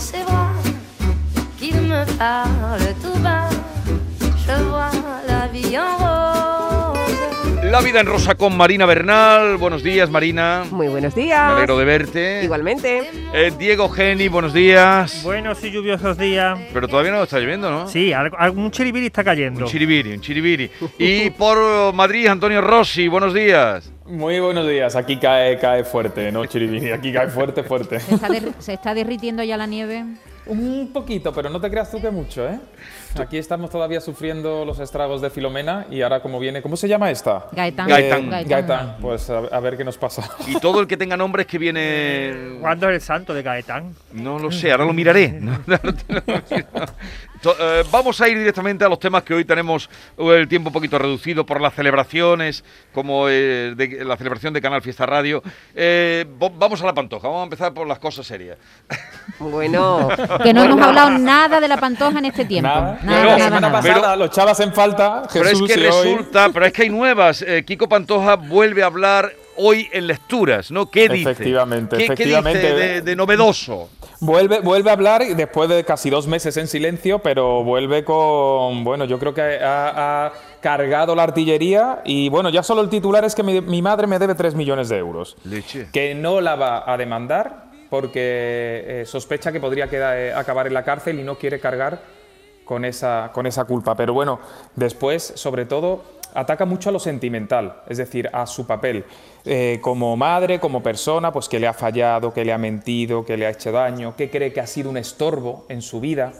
ses 0.00 0.24
bras, 0.24 0.52
qu'il 1.58 1.80
me 1.82 2.04
parle 2.18 2.94
tout 3.02 3.18
bas. 3.22 3.48
Je 4.46 4.62
vois 4.64 4.90
la 5.28 5.46
vie 5.48 5.76
en 5.76 5.98
rose. 5.98 6.98
La 7.70 7.80
vida 7.80 8.00
en 8.00 8.06
rosa 8.06 8.34
con 8.34 8.56
Marina 8.56 8.86
Bernal. 8.86 9.56
Buenos 9.58 9.82
días, 9.82 10.10
Marina. 10.10 10.64
Muy 10.72 10.88
buenos 10.88 11.14
Me 11.14 11.22
días. 11.22 11.52
alegro 11.52 11.78
de 11.78 11.84
verte. 11.84 12.40
Igualmente. 12.44 13.08
Eh, 13.32 13.52
Diego 13.58 13.88
Geni, 13.90 14.26
buenos 14.28 14.52
días. 14.54 15.22
Buenos 15.22 15.62
y 15.62 15.70
lluviosos 15.70 16.16
días. 16.18 16.58
Pero 16.72 16.88
todavía 16.88 17.12
no 17.12 17.22
está 17.22 17.38
lloviendo, 17.38 17.70
¿no? 17.70 17.86
Sí, 17.86 18.12
algo- 18.12 18.36
algún 18.38 18.70
chiribiri 18.72 19.06
está 19.06 19.22
cayendo. 19.22 19.60
Un 19.60 19.66
chiribiri, 19.70 20.14
un 20.14 20.20
chiribiri. 20.20 20.70
Y 20.98 21.30
por 21.30 21.92
Madrid, 21.94 22.26
Antonio 22.26 22.60
Rossi, 22.60 23.06
buenos 23.06 23.34
días. 23.34 23.92
Muy 24.10 24.40
buenos 24.40 24.66
días, 24.68 24.96
aquí 24.96 25.18
cae, 25.18 25.56
cae 25.58 25.84
fuerte, 25.84 26.32
no 26.32 26.44
chiribiri, 26.44 26.90
aquí 26.90 27.12
cae 27.12 27.28
fuerte, 27.28 27.62
fuerte. 27.62 28.00
¿Se 28.00 28.14
está, 28.16 28.28
se 28.58 28.72
está 28.74 28.92
derritiendo 28.94 29.42
ya 29.44 29.56
la 29.56 29.66
nieve? 29.66 30.04
Un 30.46 30.90
poquito, 30.92 31.32
pero 31.32 31.48
no 31.48 31.60
te 31.60 31.70
creas 31.70 31.92
tú 31.92 32.00
que 32.00 32.10
mucho, 32.10 32.48
¿eh? 32.48 32.58
Aquí 33.20 33.38
estamos 33.38 33.70
todavía 33.70 34.00
sufriendo 34.00 34.64
los 34.64 34.80
estragos 34.80 35.20
de 35.20 35.30
Filomena 35.30 35.86
y 35.90 36.02
ahora 36.02 36.20
como 36.22 36.40
viene, 36.40 36.60
¿cómo 36.60 36.76
se 36.76 36.88
llama 36.88 37.08
esta? 37.10 37.46
Gaetán. 37.52 37.88
Gaetán. 37.88 38.32
Eh, 38.32 38.44
Gaetán, 38.48 38.96
pues 39.00 39.30
a, 39.30 39.38
a 39.38 39.60
ver 39.60 39.76
qué 39.76 39.84
nos 39.84 39.96
pasa. 39.96 40.28
Y 40.48 40.58
todo 40.58 40.80
el 40.80 40.88
que 40.88 40.96
tenga 40.96 41.16
nombres 41.16 41.46
que 41.46 41.58
viene. 41.58 42.56
¿Cuándo 42.60 42.88
es 42.88 42.94
el 42.96 43.00
santo 43.00 43.32
de 43.32 43.42
Gaetán? 43.42 43.94
No 44.12 44.38
lo 44.40 44.50
sé, 44.50 44.72
ahora 44.72 44.86
lo 44.86 44.92
miraré. 44.92 45.28
No, 45.40 45.58
no. 45.66 45.78
To- 45.78 46.92
eh, 47.58 47.84
vamos 47.90 48.20
a 48.20 48.28
ir 48.28 48.38
directamente 48.38 48.84
a 48.84 48.88
los 48.88 48.98
temas 48.98 49.22
que 49.22 49.34
hoy 49.34 49.44
tenemos 49.44 49.88
eh, 50.18 50.36
el 50.38 50.48
tiempo 50.48 50.68
un 50.68 50.72
poquito 50.74 50.98
reducido 50.98 51.44
por 51.46 51.60
las 51.60 51.74
celebraciones, 51.74 52.64
como 52.92 53.28
eh, 53.28 53.74
de- 53.76 54.04
la 54.04 54.16
celebración 54.16 54.52
de 54.52 54.60
Canal 54.60 54.82
Fiesta 54.82 55.06
Radio. 55.06 55.42
Eh, 55.74 56.26
vamos 56.58 56.82
a 56.82 56.86
la 56.86 56.94
pantoja, 56.94 57.28
vamos 57.28 57.40
a 57.40 57.44
empezar 57.44 57.72
por 57.74 57.86
las 57.86 57.98
cosas 57.98 58.26
serias. 58.26 58.58
Bueno. 59.38 60.08
Que 60.42 60.52
no 60.54 60.64
hemos 60.64 60.80
hablado 60.86 61.10
nada 61.18 61.60
de 61.60 61.68
la 61.68 61.76
pantoja 61.76 62.18
en 62.18 62.24
este 62.26 62.44
tiempo. 62.44 62.68
Nada, 62.68 62.98
Nada, 63.02 63.18
la 63.18 63.24
nada, 63.24 63.38
semana 63.44 63.60
nada. 63.60 63.72
pasada 63.82 64.00
Pero- 64.02 64.16
lo 64.16 64.24
echabas 64.26 64.60
en 64.60 64.72
falta, 64.72 65.22
Pero 65.32 65.44
es 65.46 65.50
Jesús, 65.52 65.68
que 65.68 65.74
hoy- 65.74 65.86
resulta, 66.14 66.48
pero 66.52 66.66
es 66.66 66.72
que 66.72 66.82
hay 66.82 66.88
nuevas. 66.90 67.42
Eh, 67.42 67.64
Kiko 67.64 67.88
Pantoja 67.88 68.36
vuelve 68.36 68.82
a 68.82 68.86
hablar 68.86 69.32
hoy 69.56 69.88
en 69.92 70.06
lecturas, 70.06 70.70
¿no? 70.70 70.90
¿Qué 70.90 71.08
dice? 71.08 71.30
Efectivamente, 71.30 71.96
¿Qué, 71.96 72.06
qué 72.06 72.12
efectivamente. 72.12 72.58
dice 72.60 72.74
de, 72.74 73.00
de 73.02 73.16
novedoso? 73.16 73.90
Vuelve, 74.20 74.60
vuelve 74.60 74.90
a 74.90 74.92
hablar 74.92 75.24
después 75.34 75.68
de 75.70 75.82
casi 75.84 76.10
dos 76.10 76.26
meses 76.26 76.56
en 76.58 76.66
silencio, 76.66 77.20
pero 77.20 77.64
vuelve 77.64 78.04
con, 78.04 78.84
bueno, 78.84 79.06
yo 79.06 79.18
creo 79.18 79.32
que 79.32 79.40
ha, 79.40 80.26
ha 80.26 80.32
cargado 80.60 81.14
la 81.14 81.22
artillería 81.22 82.02
y 82.04 82.28
bueno, 82.28 82.50
ya 82.50 82.62
solo 82.62 82.82
el 82.82 82.90
titular 82.90 83.24
es 83.24 83.34
que 83.34 83.42
mi, 83.42 83.62
mi 83.62 83.80
madre 83.80 84.06
me 84.06 84.18
debe 84.18 84.34
3 84.34 84.54
millones 84.54 84.90
de 84.90 84.98
euros. 84.98 85.36
Leche. 85.44 85.88
Que 85.90 86.14
no 86.14 86.42
la 86.42 86.54
va 86.54 86.90
a 86.90 86.96
demandar 86.98 87.70
porque 87.88 88.84
eh, 88.86 89.04
sospecha 89.06 89.52
que 89.52 89.60
podría 89.60 89.88
quedar, 89.88 90.16
eh, 90.16 90.32
acabar 90.32 90.66
en 90.66 90.74
la 90.74 90.84
cárcel 90.84 91.18
y 91.18 91.22
no 91.22 91.36
quiere 91.36 91.58
cargar 91.58 92.00
con 92.64 92.84
esa, 92.84 93.30
con 93.32 93.46
esa 93.46 93.64
culpa. 93.64 93.96
Pero 93.96 94.14
bueno, 94.14 94.38
después, 94.76 95.32
sobre 95.34 95.64
todo, 95.64 96.04
ataca 96.34 96.64
mucho 96.64 96.88
a 96.88 96.92
lo 96.92 96.98
sentimental, 96.98 97.82
es 97.88 97.98
decir, 97.98 98.28
a 98.32 98.46
su 98.46 98.66
papel. 98.66 99.04
Eh, 99.44 99.78
como 99.80 100.16
madre, 100.16 100.58
como 100.60 100.82
persona, 100.82 101.32
pues 101.32 101.48
que 101.48 101.58
le 101.58 101.66
ha 101.66 101.72
fallado, 101.72 102.32
que 102.32 102.44
le 102.44 102.52
ha 102.52 102.58
mentido, 102.58 103.24
que 103.24 103.36
le 103.36 103.46
ha 103.46 103.50
hecho 103.50 103.72
daño, 103.72 104.14
que 104.16 104.30
cree 104.30 104.52
que 104.52 104.60
ha 104.60 104.66
sido 104.66 104.90
un 104.90 104.96
estorbo 104.96 105.64
en 105.68 105.82
su 105.82 106.00
vida. 106.00 106.32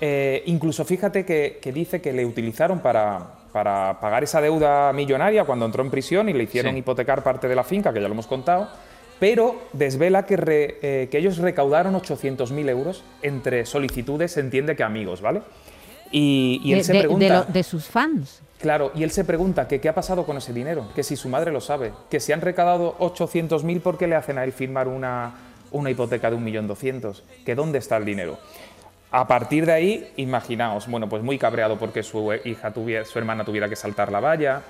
Eh, 0.00 0.42
incluso 0.46 0.84
fíjate 0.84 1.24
que, 1.24 1.58
que 1.60 1.72
dice 1.72 2.00
que 2.00 2.12
le 2.12 2.24
utilizaron 2.24 2.78
para, 2.80 3.18
para 3.52 3.98
pagar 4.00 4.22
esa 4.22 4.40
deuda 4.40 4.92
millonaria 4.92 5.44
cuando 5.44 5.66
entró 5.66 5.82
en 5.82 5.90
prisión 5.90 6.28
y 6.28 6.32
le 6.32 6.44
hicieron 6.44 6.72
Sí. 6.74 6.78
hipotecar 6.78 7.22
parte 7.24 7.48
de 7.48 7.56
la 7.56 7.64
finca, 7.64 7.92
que 7.92 8.00
ya 8.00 8.06
lo 8.06 8.14
hemos 8.14 8.28
contado, 8.28 8.68
pero 9.18 9.56
desvela 9.72 10.24
que, 10.24 10.36
re- 10.36 10.78
eh, 10.82 11.08
que 11.10 11.18
ellos 11.18 11.38
recaudaron 11.38 11.96
800.000 11.96 12.68
euros 12.68 13.02
entre 13.22 13.66
solicitudes, 13.66 14.30
se 14.30 14.40
entiende 14.40 14.76
que 14.76 14.84
amigos, 14.84 15.20
¿vale? 15.20 15.42
Y, 16.10 16.60
y 16.64 16.72
él 16.72 16.78
De, 16.78 16.84
se 16.84 16.98
pregunta... 16.98 17.24
de 17.24 17.30
lo- 17.30 17.44
de 17.44 17.62
sus 17.62 17.84
fans. 17.86 18.40
Claro, 18.60 18.90
y 18.94 19.04
él 19.04 19.10
se 19.12 19.24
pregunta 19.24 19.68
que 19.68 19.80
qué 19.80 19.88
ha 19.88 19.94
pasado 19.94 20.26
con 20.26 20.36
ese 20.36 20.52
dinero, 20.52 20.88
que 20.94 21.04
si 21.04 21.14
su 21.14 21.28
madre 21.28 21.52
lo 21.52 21.60
sabe, 21.60 21.92
que 22.10 22.18
si 22.18 22.32
han 22.32 22.40
recaudado 22.40 22.96
800.000, 22.98 23.80
¿por 23.80 23.96
qué 23.98 24.08
le 24.08 24.16
hacen 24.16 24.36
a 24.36 24.42
él 24.42 24.52
firmar 24.52 24.88
una, 24.88 25.32
una 25.70 25.90
hipoteca 25.90 26.28
de 26.28 26.36
1.200.000? 26.38 27.20
¿Que 27.46 27.54
dónde 27.54 27.78
está 27.78 27.96
el 27.98 28.04
dinero? 28.04 28.36
A 29.12 29.26
partir 29.28 29.64
de 29.64 29.72
ahí, 29.72 30.12
imaginaos, 30.16 30.86
bueno, 30.88 31.08
pues 31.08 31.22
muy 31.22 31.38
cabreado 31.38 31.78
porque 31.78 32.02
su 32.02 32.32
hija 32.44 32.72
tuviera, 32.72 33.04
su 33.04 33.18
hermana 33.18 33.44
tuviera 33.44 33.68
que 33.68 33.76
saltar 33.76 34.10
la 34.10 34.20
valla, 34.20 34.62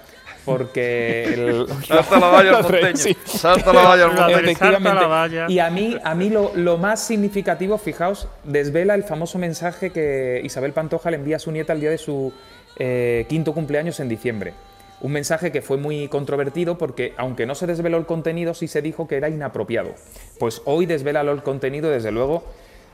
porque 0.49 1.25
el, 1.25 1.67
Salta 1.87 2.19
la 2.19 2.29
valla 2.29 2.59
al. 2.59 2.97
Sí. 2.97 3.17
Salta 3.25 3.73
la 3.73 3.83
valla 3.83 4.05
al 4.07 4.83
La 4.83 5.07
valla. 5.07 5.47
Y 5.49 5.59
a 5.59 5.71
mí, 5.71 5.97
a 6.03 6.15
mí 6.15 6.31
lo, 6.31 6.53
lo 6.55 6.79
más 6.79 7.07
significativo, 7.07 7.79
fijaos, 7.79 8.29
desvela 8.45 8.95
el 8.95 9.05
famoso 9.05 9.39
mensaje 9.39 9.91
que 9.91 10.41
Isabel 10.45 10.73
Pantoja 10.73 11.11
le 11.11 11.17
envía 11.17 11.37
a 11.37 11.39
su 11.39 11.53
nieta 11.53 11.73
el 11.73 11.81
día 11.81 11.91
de 11.91 11.99
su 11.99 12.33
eh, 12.79 13.27
quinto 13.29 13.53
cumpleaños 13.53 14.01
en 14.01 14.09
diciembre. 14.09 14.55
Un 15.01 15.13
mensaje 15.13 15.53
que 15.53 15.63
fue 15.63 15.77
muy 15.77 16.09
controvertido 16.09 16.77
porque, 16.77 17.13
aunque 17.17 17.47
no 17.47 17.55
se 17.55 17.67
desveló 17.67 17.99
el 17.99 18.07
contenido, 18.07 18.55
sí 18.55 18.67
se 18.67 18.83
dijo 18.83 19.07
que 19.07 19.17
era 19.17 19.29
inapropiado. 19.29 19.95
Pues 20.39 20.63
hoy 20.65 20.87
desvela 20.87 21.21
el 21.21 21.43
contenido, 21.43 21.89
desde 21.91 22.11
luego, 22.11 22.45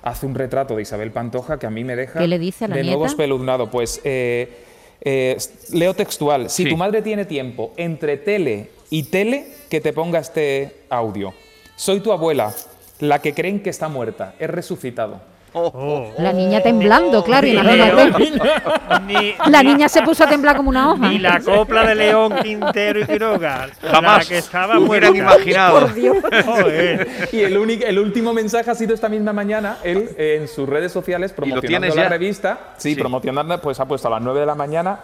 hace 0.03 0.27
un 0.27 0.35
retrato 0.35 0.77
de 0.77 0.83
Isabel 0.83 1.11
Pantoja 1.13 1.59
que 1.59 1.67
a 1.67 1.71
mí 1.71 1.83
me 1.83 1.97
deja 1.97 2.19
¿Qué 2.19 2.29
le 2.29 2.39
dice 2.39 2.67
a 2.67 2.69
la 2.69 2.77
de 2.77 2.85
nuevo 2.85 3.07
espeluznado. 3.07 3.71
Pues 3.71 4.03
eh, 4.05 4.49
eh, 5.01 5.37
leo 5.73 5.95
textual. 5.95 6.49
Si 6.51 6.65
Sí. 6.65 6.71
tu 6.71 6.77
madre 6.77 7.03
tiene 7.03 7.25
tiempo 7.25 7.73
entre 7.77 8.17
tele 8.17 8.71
y 8.91 9.05
tele, 9.05 9.47
que 9.69 9.81
te 9.81 9.93
ponga 9.93 10.19
este 10.21 10.75
audio. 10.89 11.33
Soy 11.77 12.01
tu 12.01 12.13
abuela, 12.13 12.55
la 13.01 13.21
que 13.21 13.35
creen 13.35 13.61
que 13.63 13.71
está 13.71 13.89
muerta. 13.89 14.35
He 14.39 14.47
resucitado. 14.47 15.21
Oh. 15.57 16.11
La 16.19 16.33
niña 16.33 16.61
temblando, 16.63 17.23
claro, 17.23 17.47
imagínate. 17.47 18.31
Ni, 19.07 19.35
La 19.51 19.63
ni- 19.63 19.69
niña 19.73 19.89
se 19.89 20.03
puso 20.03 20.25
a 20.25 20.27
temblar 20.27 20.57
como 20.57 20.69
una 20.69 20.91
hoja. 20.93 21.09
Ni 21.09 21.19
la 21.21 21.41
copla 21.41 21.85
de 21.87 21.95
León, 21.95 22.35
Quintero 22.43 22.99
y 23.01 23.07
Quiroga. 23.07 23.69
Jamás 23.81 24.19
La 24.19 24.25
que 24.29 24.39
estaba 24.39 24.79
hubieran 24.79 25.15
imaginado. 25.15 25.89
Y 27.33 27.41
el, 27.41 27.57
único, 27.57 27.85
el 27.87 27.99
último 27.99 28.33
mensaje 28.33 28.71
ha 28.71 28.75
sido 28.75 28.95
esta 28.95 29.09
misma 29.09 29.33
mañana, 29.33 29.79
él 29.85 30.11
eh, 30.19 30.39
en 30.41 30.49
sus 30.49 30.69
redes 30.69 30.91
sociales 30.93 31.33
promocionando 31.33 31.95
la 31.95 32.03
ya? 32.03 32.09
revista. 32.09 32.59
Sí, 32.77 32.95
Sí. 32.95 33.01
promocionando, 33.01 33.61
pues 33.61 33.79
ha 33.81 33.87
puesto 33.87 34.09
a 34.09 34.11
las 34.13 34.23
9 34.23 34.41
de 34.41 34.47
la 34.47 34.55
mañana. 34.55 34.99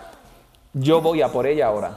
Yo 0.72 1.00
voy 1.00 1.22
a 1.22 1.28
por 1.28 1.47
ella 1.47 1.66
ahora. 1.66 1.93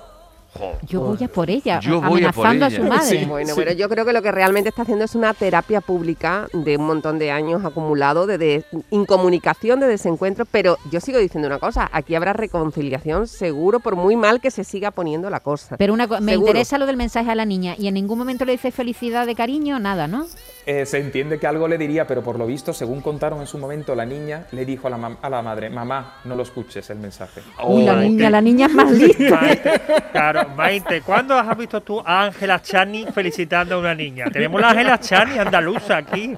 Yo 0.88 1.02
voy 1.02 1.24
a 1.24 1.28
por 1.28 1.50
ella, 1.50 1.80
Yo 1.80 2.00
voy 2.02 2.24
a 2.24 2.32
por 2.32 2.46
amenazando 2.48 2.66
a, 2.66 2.70
su 2.70 2.84
madre. 2.84 3.20
Sí. 3.20 3.26
Bueno, 3.26 3.54
pero 3.56 3.72
yo 3.74 3.90
creo 3.90 4.06
que 4.06 4.14
lo 4.14 4.22
que 4.22 4.32
realmente 4.32 4.70
está 4.70 4.84
haciendo 4.84 5.06
es 5.06 5.16
una 5.16 5.34
terapia 5.34 5.82
pública 5.82 6.48
de 6.54 6.78
un 6.78 6.86
montón 6.86 7.18
de 7.20 7.32
años 7.32 7.66
acumulado 7.66 8.28
de, 8.28 8.38
de 8.38 8.66
incomunicación, 8.92 9.80
de 9.80 9.88
desencuentro, 9.88 10.46
pero 10.46 10.78
yo 10.92 11.00
sigo 11.00 11.20
diciendo 11.20 11.48
una 11.48 11.60
cosa, 11.60 11.90
aquí 11.92 12.16
habrá 12.16 12.34
reconciliación 12.34 13.28
seguro 13.28 13.80
por 13.80 13.96
muy 13.96 14.16
mal 14.16 14.42
que 14.42 14.52
se 14.52 14.64
siga 14.64 14.92
poniendo 14.92 15.30
la 15.30 15.40
cosa. 15.40 15.78
Pero 15.78 15.94
una 15.94 16.08
co- 16.08 16.20
me 16.22 16.34
Seguro. 16.34 16.50
interesa 16.50 16.78
lo 16.78 16.86
del 16.86 16.98
mensaje 16.98 17.30
a 17.32 17.36
la 17.36 17.46
niña 17.46 17.76
y 17.78 17.88
en 17.88 17.94
ningún 17.96 18.18
momento 18.18 18.46
le 18.46 18.54
dice 18.54 18.72
felicidad 18.72 19.26
de 19.26 19.36
cariño, 19.36 19.80
nada, 19.80 20.08
¿no? 20.08 20.26
Eh, 20.66 20.86
se 20.86 20.98
entiende 20.98 21.40
que 21.40 21.46
algo 21.48 21.68
le 21.68 21.78
diría, 21.78 22.08
pero 22.08 22.22
por 22.24 22.40
lo 22.40 22.46
visto, 22.48 22.72
según 22.74 23.02
contaron 23.02 23.42
en 23.42 23.48
su 23.48 23.58
momento, 23.58 23.96
la 23.96 24.06
niña 24.06 24.46
le 24.54 24.64
dijo 24.66 24.88
a 24.88 24.92
la, 24.92 24.98
mam- 24.98 25.18
a 25.22 25.30
la 25.30 25.42
madre, 25.42 25.70
mamá, 25.70 26.20
no 26.24 26.36
lo 26.36 26.44
escuches 26.44 26.90
el 26.90 27.00
mensaje. 27.00 27.42
Uy, 27.66 27.84
la 27.84 27.94
Maite. 27.96 28.10
niña, 28.10 28.30
la 28.30 28.42
niña 28.42 28.66
es 28.68 28.74
más 28.74 28.92
lista. 28.98 29.42
Maite, 29.42 29.72
claro, 30.14 30.50
Maite, 30.56 31.02
¿cuándo 31.02 31.38
has 31.38 31.58
visto 31.58 31.82
tú 31.82 32.02
a 32.06 32.24
Ángela 32.24 32.62
Chani 32.62 33.06
felicitando 33.14 33.76
a 33.76 33.80
una 33.80 33.94
niña? 33.94 34.26
Tenemos 34.32 34.62
la 34.62 34.70
Ángela 34.70 34.98
Chani 35.00 35.38
andaluza 35.38 35.98
aquí. 35.98 36.34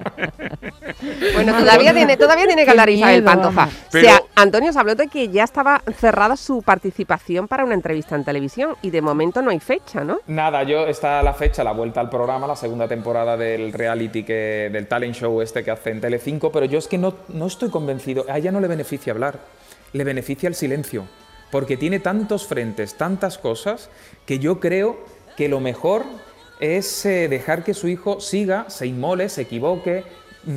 Bueno, 1.34 1.56
todavía 1.58 1.94
tiene, 1.94 2.16
todavía 2.16 2.46
tiene 2.46 2.64
que 2.64 2.70
hablar 2.70 2.90
Isabel 2.90 3.22
Pantoja. 3.22 3.68
Pero- 3.92 4.06
O 4.06 4.10
sea, 4.10 4.22
Antonio 4.38 4.70
se 4.70 4.78
habló 4.78 4.94
de 4.94 5.08
que 5.08 5.30
ya 5.30 5.44
estaba 5.44 5.82
cerrada 5.98 6.36
su 6.36 6.60
participación 6.60 7.48
para 7.48 7.64
una 7.64 7.72
entrevista 7.72 8.14
en 8.16 8.22
televisión 8.22 8.76
y 8.82 8.90
de 8.90 9.00
momento 9.00 9.40
no 9.40 9.50
hay 9.50 9.60
fecha, 9.60 10.04
¿no? 10.04 10.20
Nada, 10.26 10.62
yo 10.62 10.86
está 10.86 11.22
la 11.22 11.32
fecha, 11.32 11.64
la 11.64 11.72
vuelta 11.72 12.02
al 12.02 12.10
programa, 12.10 12.46
la 12.46 12.54
segunda 12.54 12.86
temporada 12.86 13.38
del 13.38 13.72
reality, 13.72 14.24
que, 14.24 14.68
del 14.70 14.88
talent 14.88 15.14
show 15.14 15.40
este 15.40 15.64
que 15.64 15.70
hace 15.70 15.90
en 15.90 16.02
Telecinco, 16.02 16.52
pero 16.52 16.66
yo 16.66 16.78
es 16.78 16.86
que 16.86 16.98
no, 16.98 17.14
no 17.28 17.46
estoy 17.46 17.70
convencido. 17.70 18.26
A 18.28 18.36
ella 18.36 18.52
no 18.52 18.60
le 18.60 18.68
beneficia 18.68 19.14
hablar, 19.14 19.38
le 19.94 20.04
beneficia 20.04 20.50
el 20.50 20.54
silencio, 20.54 21.06
porque 21.50 21.78
tiene 21.78 21.98
tantos 21.98 22.46
frentes, 22.46 22.94
tantas 22.98 23.38
cosas, 23.38 23.88
que 24.26 24.38
yo 24.38 24.60
creo 24.60 24.98
que 25.38 25.48
lo 25.48 25.60
mejor 25.60 26.04
es 26.60 27.06
eh, 27.06 27.28
dejar 27.28 27.64
que 27.64 27.72
su 27.72 27.88
hijo 27.88 28.20
siga, 28.20 28.68
se 28.68 28.86
inmole, 28.86 29.30
se 29.30 29.40
equivoque, 29.40 30.04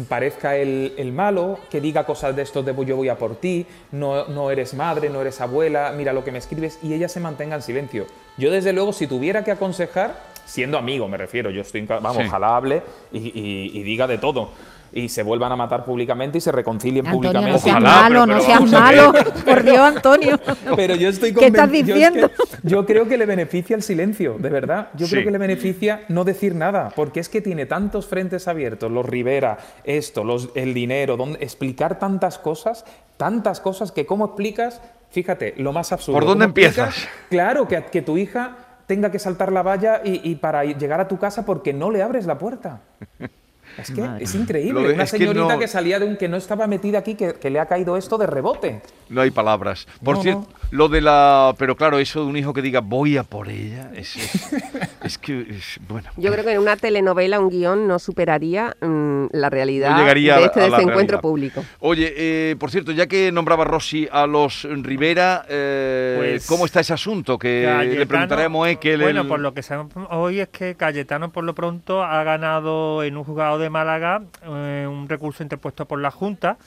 parezca 0.07 0.55
el, 0.55 0.93
el 0.97 1.11
malo, 1.11 1.59
que 1.69 1.81
diga 1.81 2.05
cosas 2.05 2.35
de 2.35 2.43
estos 2.43 2.65
de 2.65 2.73
yo 2.85 2.95
voy 2.95 3.09
a 3.09 3.17
por 3.17 3.35
ti, 3.35 3.65
no, 3.91 4.25
no 4.27 4.51
eres 4.51 4.73
madre, 4.73 5.09
no 5.09 5.21
eres 5.21 5.41
abuela, 5.41 5.91
mira 5.95 6.13
lo 6.13 6.23
que 6.23 6.31
me 6.31 6.37
escribes, 6.37 6.79
y 6.83 6.93
ella 6.93 7.09
se 7.09 7.19
mantenga 7.19 7.55
en 7.55 7.61
silencio. 7.61 8.05
Yo 8.37 8.51
desde 8.51 8.71
luego, 8.73 8.93
si 8.93 9.07
tuviera 9.07 9.43
que 9.43 9.51
aconsejar, 9.51 10.15
siendo 10.45 10.77
amigo 10.77 11.07
me 11.07 11.17
refiero, 11.17 11.49
yo 11.49 11.61
estoy, 11.61 11.81
vamos, 11.85 12.17
Sí. 12.17 12.23
ojalá 12.27 12.55
hable 12.55 12.81
y, 13.11 13.17
y- 13.19 13.71
y 13.73 13.83
diga 13.83 14.07
de 14.07 14.17
todo. 14.17 14.49
Y 14.91 15.09
se 15.09 15.23
vuelvan 15.23 15.51
a 15.51 15.55
matar 15.55 15.85
públicamente 15.85 16.37
y 16.37 16.41
se 16.41 16.51
reconcilien 16.51 17.05
Antonio, 17.07 17.31
no 17.33 17.39
públicamente. 17.39 17.59
seas 17.59 17.75
Ojalá, 17.77 18.01
malo, 18.01 18.21
pero- 18.25 18.35
no 18.37 18.41
seas 18.41 18.71
malo. 18.71 19.13
Por 19.45 19.63
Dios, 19.63 19.77
Antonio. 19.79 20.39
Pero 20.75 20.95
yo 20.95 21.09
estoy 21.09 21.33
¿Qué 21.33 21.47
estás 21.47 21.69
conven- 21.69 21.85
yo 21.85 21.95
es 21.95 22.01
que- 22.01 22.09
diciendo? 22.09 22.31
Yo, 22.63 22.85
creo 22.85 23.07
que 23.07 23.17
le 23.17 23.25
beneficia 23.25 23.75
el 23.75 23.81
silencio, 23.83 24.37
de 24.39 24.49
verdad. 24.49 24.89
Yo 24.95 25.05
Sí. 25.07 25.11
creo 25.13 25.25
que 25.25 25.31
le 25.31 25.37
beneficia 25.37 26.01
no 26.09 26.23
decir 26.23 26.55
nada, 26.55 26.91
porque 26.95 27.19
es 27.19 27.29
que 27.29 27.41
tiene 27.41 27.65
tantos 27.65 28.07
frentes 28.07 28.47
abiertos, 28.47 28.91
los 28.91 29.05
Rivera, 29.05 29.57
esto, 29.83 30.23
los, 30.23 30.49
el 30.55 30.73
dinero, 30.73 31.17
donde, 31.17 31.39
explicar 31.43 31.99
tantas 31.99 32.37
cosas, 32.39 32.85
tantas 33.17 33.59
cosas 33.59 33.91
que 33.91 34.05
cómo 34.05 34.25
explicas, 34.25 34.81
fíjate, 35.11 35.53
lo 35.57 35.71
más 35.73 35.91
absurdo. 35.91 36.19
¿Por 36.19 36.27
dónde 36.27 36.45
empiezas? 36.45 37.07
Claro, 37.29 37.67
que, 37.67 37.83
que 37.85 38.01
tu 38.01 38.17
hija 38.17 38.57
tenga 38.87 39.11
que 39.11 39.19
saltar 39.19 39.51
la 39.51 39.61
valla 39.61 40.01
y, 40.03 40.29
y 40.29 40.35
para 40.35 40.63
llegar 40.63 40.99
a 40.99 41.07
tu 41.07 41.17
casa 41.19 41.45
porque 41.45 41.73
no 41.73 41.91
le 41.91 42.01
abres 42.01 42.25
la 42.25 42.37
puerta. 42.37 42.81
Es 43.77 43.91
que 43.91 44.01
Madre 44.01 44.23
es 44.23 44.35
increíble. 44.35 44.87
de- 44.87 44.93
Una 44.95 45.03
es 45.03 45.11
que 45.11 45.17
señorita 45.19 45.53
no- 45.53 45.59
que 45.59 45.67
salía 45.67 45.99
de 45.99 46.05
un 46.05 46.17
que 46.17 46.27
no 46.27 46.37
estaba 46.37 46.67
metida 46.67 46.99
aquí, 46.99 47.15
que, 47.15 47.33
que 47.35 47.49
le 47.49 47.59
ha 47.59 47.65
caído 47.65 47.95
esto 47.97 48.17
de 48.17 48.27
rebote. 48.27 48.81
No 49.09 49.21
hay 49.21 49.31
palabras. 49.31 49.87
Por 50.03 50.17
No, 50.17 50.21
cierto, 50.21 50.47
lo 50.71 50.87
de 50.89 51.01
la. 51.01 51.55
Pero 51.57 51.75
claro, 51.75 51.97
eso 51.99 52.21
de 52.21 52.27
un 52.27 52.37
hijo 52.37 52.53
que 52.53 52.61
diga 52.61 52.81
voy 52.81 53.17
a 53.17 53.23
por 53.23 53.49
ella. 53.49 53.89
Es, 53.95 54.15
es, 54.17 54.53
es 55.03 55.17
que. 55.17 55.41
es- 55.49 55.79
bueno. 55.87 56.09
Yo 56.17 56.31
creo 56.31 56.43
que 56.43 56.51
en 56.51 56.59
una 56.59 56.75
telenovela 56.77 57.39
un 57.39 57.49
guion 57.49 57.87
no 57.87 57.97
superaría 57.99 58.75
mm, 58.81 59.25
la 59.31 59.49
realidad 59.49 59.91
No 59.91 59.97
llegaría 59.99 60.37
de 60.37 60.43
a- 60.43 60.45
este 60.47 60.59
desencuentro 60.61 61.21
público. 61.21 61.63
Oye, 61.79 62.13
eh, 62.15 62.55
por 62.59 62.69
cierto, 62.71 62.91
ya 62.91 63.07
que 63.07 63.31
nombraba 63.31 63.63
Rossi 63.65 64.07
a 64.11 64.27
los 64.27 64.67
Rivera, 64.69 65.45
eh, 65.49 66.15
Pues, 66.17 66.47
¿cómo 66.47 66.65
está 66.65 66.79
ese 66.81 66.93
asunto? 66.93 67.37
Que 67.39 67.61
le 67.61 68.43
a 68.43 68.49
Moekel. 68.49 69.01
Bueno, 69.01 69.21
el- 69.21 69.27
por 69.27 69.39
lo 69.39 69.53
que 69.53 69.63
sabemos 69.63 69.93
hoy 70.11 70.39
es 70.39 70.49
que 70.49 70.75
Cayetano 70.75 71.31
por 71.31 71.43
lo 71.43 71.55
pronto 71.55 72.03
ha 72.03 72.23
ganado 72.23 73.03
en 73.03 73.17
un 73.17 73.23
juzgado 73.23 73.58
de 73.59 73.69
Málaga 73.69 74.21
eh, 74.43 74.87
un 74.89 75.07
recurso 75.09 75.43
interpuesto 75.43 75.85
por 75.85 75.99
la 75.99 76.11
Junta 76.11 76.57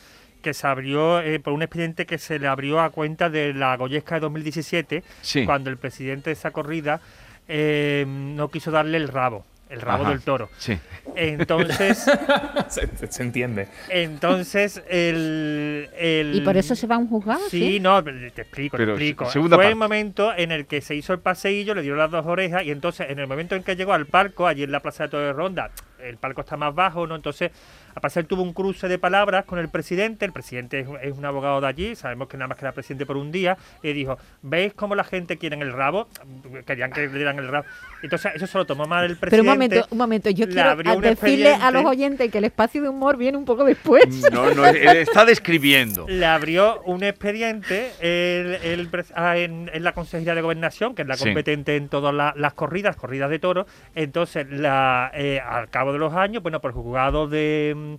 que 0.43 0.55
se 0.55 0.67
abrió 0.67 1.21
eh, 1.21 1.39
por 1.41 1.53
un 1.53 1.62
expediente 1.62 2.05
que 2.05 2.19
se 2.19 2.39
le 2.39 2.49
abrió 2.49 2.81
a 2.81 2.91
cuenta 2.91 3.31
de 3.31 3.55
la 3.55 3.77
Goyesca 3.77 4.17
de 4.17 4.21
2017 4.23 5.05
Sí. 5.21 5.44
cuando 5.44 5.71
el 5.71 5.77
presidente 5.77 6.31
de 6.31 6.35
esa 6.35 6.50
corrida 6.50 7.00
eh, 7.49 8.05
no 8.06 8.49
quiso 8.49 8.71
darle 8.71 8.97
el 8.99 9.06
rabo, 9.09 9.44
el 9.71 9.81
rabo 9.81 10.03
Ajá. 10.03 10.11
del 10.12 10.23
toro. 10.23 10.49
Sí. 10.59 10.79
Entonces, 11.17 12.06
se, 12.69 12.89
se 13.09 13.23
entiende. 13.23 13.69
entonces 13.89 14.83
el, 14.89 15.89
el- 15.99 16.35
¿Y 16.35 16.41
por 16.41 16.56
eso 16.56 16.75
se 16.75 16.87
va 16.87 16.97
a 16.97 16.99
un 16.99 17.09
juzgado? 17.09 17.41
Sí, 17.49 17.79
no, 17.81 18.03
te 18.03 18.27
explico, 18.43 18.77
Pero, 18.77 18.97
te 18.97 19.09
explico. 19.11 19.27
Fue 19.27 19.49
parte. 19.50 19.69
el 19.69 19.77
momento 19.77 20.33
en 20.37 20.50
el 20.53 20.67
que 20.67 20.81
se 20.81 20.94
hizo 20.94 21.12
el 21.12 21.21
paseillo, 21.21 21.75
le 21.75 21.83
dieron 21.83 21.99
las 21.99 22.11
dos 22.11 22.27
orejas 22.27 22.65
y 22.65 22.71
entonces 22.71 23.11
en 23.11 23.19
el 23.19 23.27
momento 23.27 23.55
en 23.55 23.62
que 23.62 23.77
llegó 23.77 23.93
al 23.93 24.06
palco, 24.06 24.47
allí 24.47 24.62
en 24.65 24.73
la 24.73 24.81
Plaza 24.81 25.05
de 25.05 25.09
Torre 25.11 25.33
Ronda, 25.33 25.71
el 26.02 26.16
palco 26.16 26.40
está 26.43 26.56
más 26.56 26.75
bajo, 26.75 27.06
¿no? 27.06 27.14
Entonces, 27.16 27.50
a 27.94 28.00
pasar 28.00 28.25
tuvo 28.25 28.43
un 28.43 28.52
cruce 28.52 28.88
de 28.88 28.99
palabras 28.99 29.44
con 29.44 29.58
el 29.58 29.69
presidente, 29.69 30.25
el 30.25 30.32
presidente 30.32 30.81
es, 30.81 30.87
es 31.02 31.12
un 31.16 31.25
abogado 31.25 31.60
de 31.60 31.66
allí, 31.66 31.94
sabemos 31.96 32.28
que 32.28 32.37
nada 32.37 32.49
más 32.49 32.58
que 32.58 32.64
era 32.64 32.72
presidente 32.72 33.04
por 33.06 33.16
un 33.16 33.31
día, 33.32 33.56
y 33.82 33.93
dijo, 33.93 34.16
¿veis 34.43 34.72
cómo 34.75 34.94
la 34.94 35.04
gente 35.04 35.38
quiere 35.38 35.56
el 35.60 35.72
rabo? 35.72 36.08
Querían 36.66 36.90
que 36.93 37.02
le 37.02 37.08
dieran 37.14 37.38
el 37.38 37.49
rabo. 37.49 37.66
Entonces, 38.02 38.32
eso 38.34 38.46
se 38.46 38.58
lo 38.58 38.64
tomó 38.64 38.87
mal 38.87 39.04
el 39.04 39.16
presidente. 39.16 39.31
Pero 39.31 39.43
un 39.43 39.46
momento, 39.49 39.87
un 39.90 39.99
momento, 39.99 40.31
yo 40.31 40.49
quiero 40.49 40.76
decirle 41.00 41.54
a 41.54 41.70
los 41.70 41.84
oyentes 41.84 42.31
que 42.31 42.38
el 42.38 42.44
espacio 42.44 42.82
de 42.82 42.88
humor 42.88 43.16
viene 43.16 43.37
un 43.38 43.44
poco 43.44 43.64
después. 43.64 44.05
No, 44.32 44.52
no, 44.55 44.66
él 44.66 44.96
está 44.96 45.25
describiendo. 45.25 46.06
le 46.08 46.25
abrió 46.26 46.81
un 46.82 47.02
expediente 47.05 47.90
el- 48.00 48.55
el 48.62 48.90
pres- 48.90 49.12
ah, 49.14 49.37
en, 49.37 49.70
en 49.72 49.84
la 49.84 49.93
Consejería 49.93 50.34
de 50.34 50.40
Gobernación, 50.43 50.94
que 50.94 51.02
es 51.02 51.08
la 51.08 51.16
Sí. 51.16 51.25
competente 51.25 51.76
en 51.76 51.88
todas 51.88 52.14
la- 52.14 52.32
las 52.37 52.55
corridas, 52.55 52.96
corridas 52.96 53.31
de 53.31 53.38
toros. 53.38 53.66
Entonces, 53.94 54.46
la, 54.50 55.10
eh, 55.14 55.40
al 55.40 55.69
cabo 55.70 55.92
de 55.93 55.99
los 55.99 56.15
años, 56.15 56.43
bueno, 56.43 56.61
por 56.61 56.71
el 56.71 56.75
juzgado 56.77 57.29
de 57.29 57.75
mm, 57.77 57.94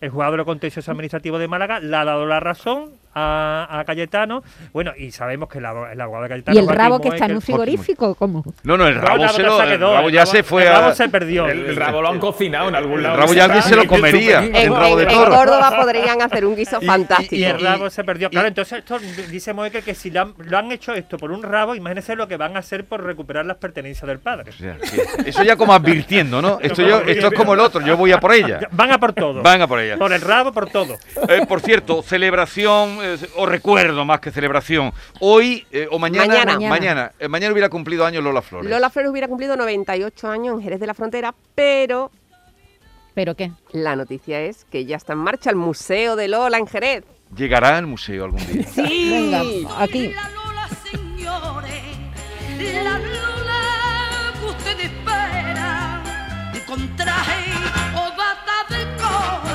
el 0.00 0.10
juzgado 0.10 0.36
de 0.36 0.44
contencioso 0.44 0.90
administrativo 0.90 1.38
de 1.38 1.48
Málaga 1.48 1.80
le 1.80 1.96
ha 1.96 2.04
dado 2.04 2.26
la 2.26 2.40
razón 2.40 2.92
a, 3.18 3.80
a 3.80 3.84
Cayetano. 3.84 4.42
Bueno, 4.72 4.92
y 4.96 5.10
sabemos 5.10 5.48
que 5.48 5.58
el, 5.58 5.64
el 5.64 6.00
abogado 6.00 6.24
de 6.24 6.28
Cayetano. 6.30 6.54
¿Y 6.54 6.58
el 6.58 6.64
Joaquín 6.66 6.78
rabo 6.82 7.00
que 7.00 7.08
está 7.08 7.26
en 7.26 7.34
un 7.34 7.40
frigorífico? 7.42 8.14
¿Cómo? 8.14 8.44
No, 8.62 8.76
no, 8.76 8.86
el 8.86 8.94
rabo, 8.96 9.28
se, 9.28 9.42
lo, 9.42 9.62
el 9.62 9.68
quedó, 9.70 9.94
rabo 9.94 10.08
el 10.08 10.14
ya 10.14 10.22
rabo- 10.24 10.30
se 10.30 10.42
fue 10.42 10.62
el 10.62 10.68
a. 10.68 10.80
rabo 10.80 10.94
se 10.94 11.08
perdió. 11.08 11.46
El, 11.48 11.66
el 11.66 11.76
rabo 11.76 12.02
lo 12.02 12.08
han 12.08 12.18
cocinado 12.18 12.68
en 12.68 12.74
algún 12.74 13.02
lado. 13.02 13.14
El 13.16 13.20
rabo 13.20 13.34
ya 13.34 13.44
alguien 13.44 13.62
se 13.62 13.76
lo 13.76 13.86
comería. 13.86 14.38
En, 14.44 14.54
El 14.54 14.74
rabo 14.74 14.96
de 14.96 15.02
en- 15.04 15.10
en 15.10 15.16
toro. 15.16 15.34
Córdoba 15.34 15.76
podrían 15.82 16.22
hacer 16.22 16.44
un 16.44 16.56
guiso 16.56 16.78
Y- 16.80 16.86
fantástico. 16.86 17.34
Y 17.34 17.44
el 17.44 17.60
Y- 17.60 17.64
rabo 17.64 17.90
se 17.90 18.04
perdió. 18.04 18.30
Claro, 18.30 18.46
y- 18.46 18.50
entonces 18.50 18.78
esto 18.78 18.98
dice 19.30 19.52
Moekel 19.52 19.82
que 19.82 19.94
si 19.94 20.10
lo 20.10 20.22
han, 20.22 20.34
lo 20.38 20.58
han 20.58 20.70
hecho 20.72 20.92
esto 20.94 21.16
por 21.18 21.30
un 21.32 21.42
rabo, 21.42 21.74
imagínense 21.74 22.14
lo 22.16 22.28
que 22.28 22.36
van 22.36 22.56
a 22.56 22.60
hacer 22.60 22.84
por 22.84 23.02
recuperar 23.02 23.46
las 23.46 23.56
pertenencias 23.56 24.06
del 24.06 24.18
padre. 24.18 24.50
O 24.50 24.52
sea, 24.52 24.76
que- 24.76 25.30
Eso 25.30 25.42
ya 25.42 25.56
como 25.56 25.72
advirtiendo, 25.72 26.40
¿no? 26.42 26.58
Esto, 26.60 26.82
yo, 26.82 27.00
esto 27.02 27.28
es 27.28 27.32
como 27.34 27.54
el 27.54 27.60
otro, 27.60 27.80
yo 27.80 27.96
voy 27.96 28.12
a 28.12 28.20
por 28.20 28.32
ella. 28.32 28.60
Van 28.72 28.92
a 28.92 28.98
por 28.98 29.12
todo. 29.12 29.42
Van 29.42 29.60
a 29.62 29.66
por 29.66 29.80
ella. 29.80 29.96
Por 29.96 30.12
el 30.12 30.20
rabo, 30.20 30.52
por 30.52 30.68
todo. 30.70 30.96
Eh, 31.28 31.44
por 31.48 31.60
cierto, 31.60 32.02
celebración, 32.02 32.98
eh, 33.14 33.30
o 33.36 33.46
recuerdo 33.46 34.04
más 34.04 34.20
que 34.20 34.30
celebración. 34.30 34.92
Hoy 35.20 35.66
eh, 35.70 35.88
o 35.90 35.98
mañana. 35.98 36.44
Mañana. 36.44 36.68
Mañana, 36.68 37.12
eh, 37.18 37.28
mañana 37.28 37.52
hubiera 37.52 37.68
cumplido 37.68 38.04
años 38.04 38.22
Lola 38.22 38.42
Flores. 38.42 38.70
Lola 38.70 38.90
Flores 38.90 39.10
hubiera 39.10 39.28
cumplido 39.28 39.56
98 39.56 40.28
años 40.28 40.54
en 40.56 40.62
Jerez 40.62 40.80
de 40.80 40.86
la 40.86 40.94
Frontera, 40.94 41.34
pero 41.54 42.10
¿Pero 43.14 43.34
qué? 43.34 43.50
la 43.72 43.96
noticia 43.96 44.40
es 44.40 44.64
que 44.64 44.84
ya 44.84 44.96
está 44.96 45.12
en 45.14 45.20
marcha 45.20 45.50
el 45.50 45.56
Museo 45.56 46.16
de 46.16 46.28
Lola 46.28 46.58
en 46.58 46.66
Jerez. 46.66 47.04
Llegará 47.36 47.76
al 47.76 47.86
museo 47.86 48.24
algún 48.24 48.46
día. 48.46 48.64
Sí. 48.64 49.10
Venga, 49.10 49.42
aquí. 49.82 50.08
La 50.08 50.30
Lola, 50.30 50.68
señores, 50.90 51.82
la 52.84 52.98
Lola 52.98 54.32
que 54.40 54.46
usted 54.46 54.80
espera, 54.80 56.02
con 56.66 56.96
traje 56.96 57.77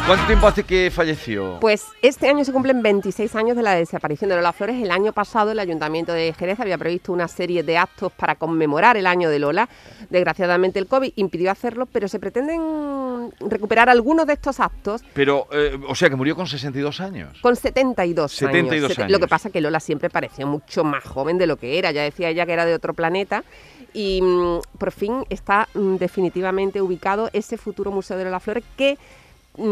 ¿Cuánto 0.06 0.26
tiempo 0.28 0.48
hace 0.48 0.66
que 0.66 0.92
falleció? 0.92 1.60
Pues 1.62 1.86
este 2.02 2.28
año 2.28 2.44
se 2.44 2.52
cumplen 2.52 2.82
26 2.82 3.36
años 3.38 3.56
de 3.56 3.64
la 3.64 3.74
desaparición 3.74 4.30
de 4.30 4.36
Lola 4.36 4.52
Flores. 4.52 4.76
El 4.84 4.92
año 4.92 5.14
pasado 5.14 5.52
el 5.52 5.60
Ayuntamiento 5.60 6.12
de 6.12 6.34
Jerez 6.38 6.60
había 6.60 6.78
previsto 6.78 7.14
una 7.14 7.30
serie 7.30 7.64
de 7.64 7.78
actos 7.78 8.12
para 8.12 8.36
conmemorar 8.36 8.98
el 8.98 9.08
año 9.08 9.30
de 9.30 9.40
Lola. 9.40 9.70
Desgraciadamente 10.10 10.78
el 10.78 10.88
COVID 10.88 11.14
impidió 11.16 11.52
hacerlo, 11.52 11.86
pero 11.86 12.10
se 12.10 12.20
pretenden 12.20 13.32
recuperar 13.40 13.90
algunos 13.90 14.28
de 14.28 14.34
estos 14.34 14.60
actos 14.60 15.02
Pero, 15.14 15.48
eh, 15.54 15.80
o 15.88 15.96
sea, 15.96 16.10
que 16.10 16.18
murió 16.18 16.36
con 16.36 16.48
62 16.48 17.00
años. 17.00 17.40
con 17.42 17.56
72, 17.56 18.30
72 18.34 18.90
años. 18.90 19.00
años. 19.00 19.12
Lo 19.12 19.20
que 19.20 19.28
pasa 19.30 19.52
que 19.52 19.62
Lola 19.62 19.80
siempre 19.80 20.10
pareció 20.10 20.46
mucho 20.46 20.84
más 20.84 21.06
joven 21.06 21.38
de 21.38 21.48
lo 21.48 21.56
que 21.56 21.80
era. 21.80 21.92
Ya 21.92 22.04
decía 22.04 22.28
ella 22.28 22.46
que 22.46 22.52
era 22.52 22.66
de 22.66 22.74
otro 22.74 22.94
planeta. 22.94 23.46
Y 23.94 24.22
mm, 24.22 24.60
por 24.78 24.92
fin 24.92 25.24
está 25.30 25.70
mm, 25.74 25.96
definitivamente 25.96 26.82
ubicado 26.82 27.30
ese 27.32 27.58
futuro 27.58 27.90
Museo 27.90 28.18
de 28.18 28.26
Lola 28.26 28.42
Flores 28.42 28.66
que 28.76 28.98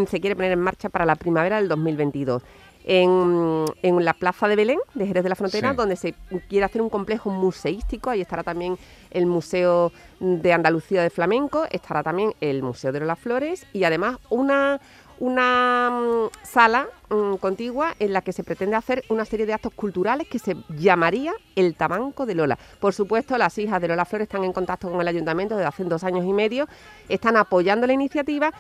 se 0.07 0.19
quiere 0.21 0.35
poner 0.35 0.51
en 0.51 0.59
marcha 0.59 0.89
para 0.89 1.05
la 1.05 1.15
primavera 1.15 1.57
del 1.57 1.67
2022. 1.67 2.41
En, 2.83 3.65
en 3.83 4.03
la 4.03 4.13
plaza 4.15 4.47
de 4.47 4.55
Belén, 4.55 4.79
de 4.95 5.05
Jerez 5.05 5.21
de 5.23 5.29
la 5.29 5.35
Frontera, 5.35 5.69
Sí. 5.69 5.75
donde 5.77 5.95
se 5.95 6.15
quiere 6.49 6.65
hacer 6.65 6.81
un 6.81 6.89
complejo 6.89 7.29
museístico. 7.29 8.09
Ahí 8.09 8.21
estará 8.21 8.41
también 8.41 8.75
el 9.11 9.27
Museo 9.27 9.91
de 10.19 10.51
Andalucía 10.51 11.03
de 11.03 11.11
Flamenco, 11.11 11.65
estará 11.69 12.01
también 12.01 12.33
el 12.41 12.63
Museo 12.63 12.91
de 12.91 12.99
Lola 13.01 13.15
Flores 13.15 13.67
y 13.71 13.83
además 13.83 14.17
una, 14.31 14.81
una 15.19 15.91
mm, 15.91 16.29
sala 16.43 16.87
mm, 17.11 17.35
contigua 17.35 17.93
en 17.99 18.13
la 18.13 18.23
que 18.23 18.33
se 18.33 18.43
pretende 18.43 18.75
hacer 18.75 19.03
una 19.09 19.25
serie 19.25 19.45
de 19.45 19.53
actos 19.53 19.73
culturales 19.75 20.27
que 20.27 20.39
se 20.39 20.55
llamaría 20.69 21.33
el 21.55 21.75
Tamanco 21.75 22.25
de 22.25 22.33
Lola. 22.33 22.57
Por 22.79 22.95
supuesto, 22.95 23.37
las 23.37 23.55
hijas 23.59 23.79
de 23.79 23.89
Lola 23.89 24.05
Flores 24.05 24.25
están 24.25 24.43
en 24.43 24.53
contacto 24.53 24.89
con 24.89 24.99
el 25.01 25.07
ayuntamiento 25.07 25.55
desde 25.55 25.67
hace 25.67 25.83
dos 25.83 26.03
años 26.03 26.25
y 26.25 26.33
medio, 26.33 26.67
están 27.09 27.37
apoyando 27.37 27.85
la 27.85 27.93
iniciativa 27.93 28.51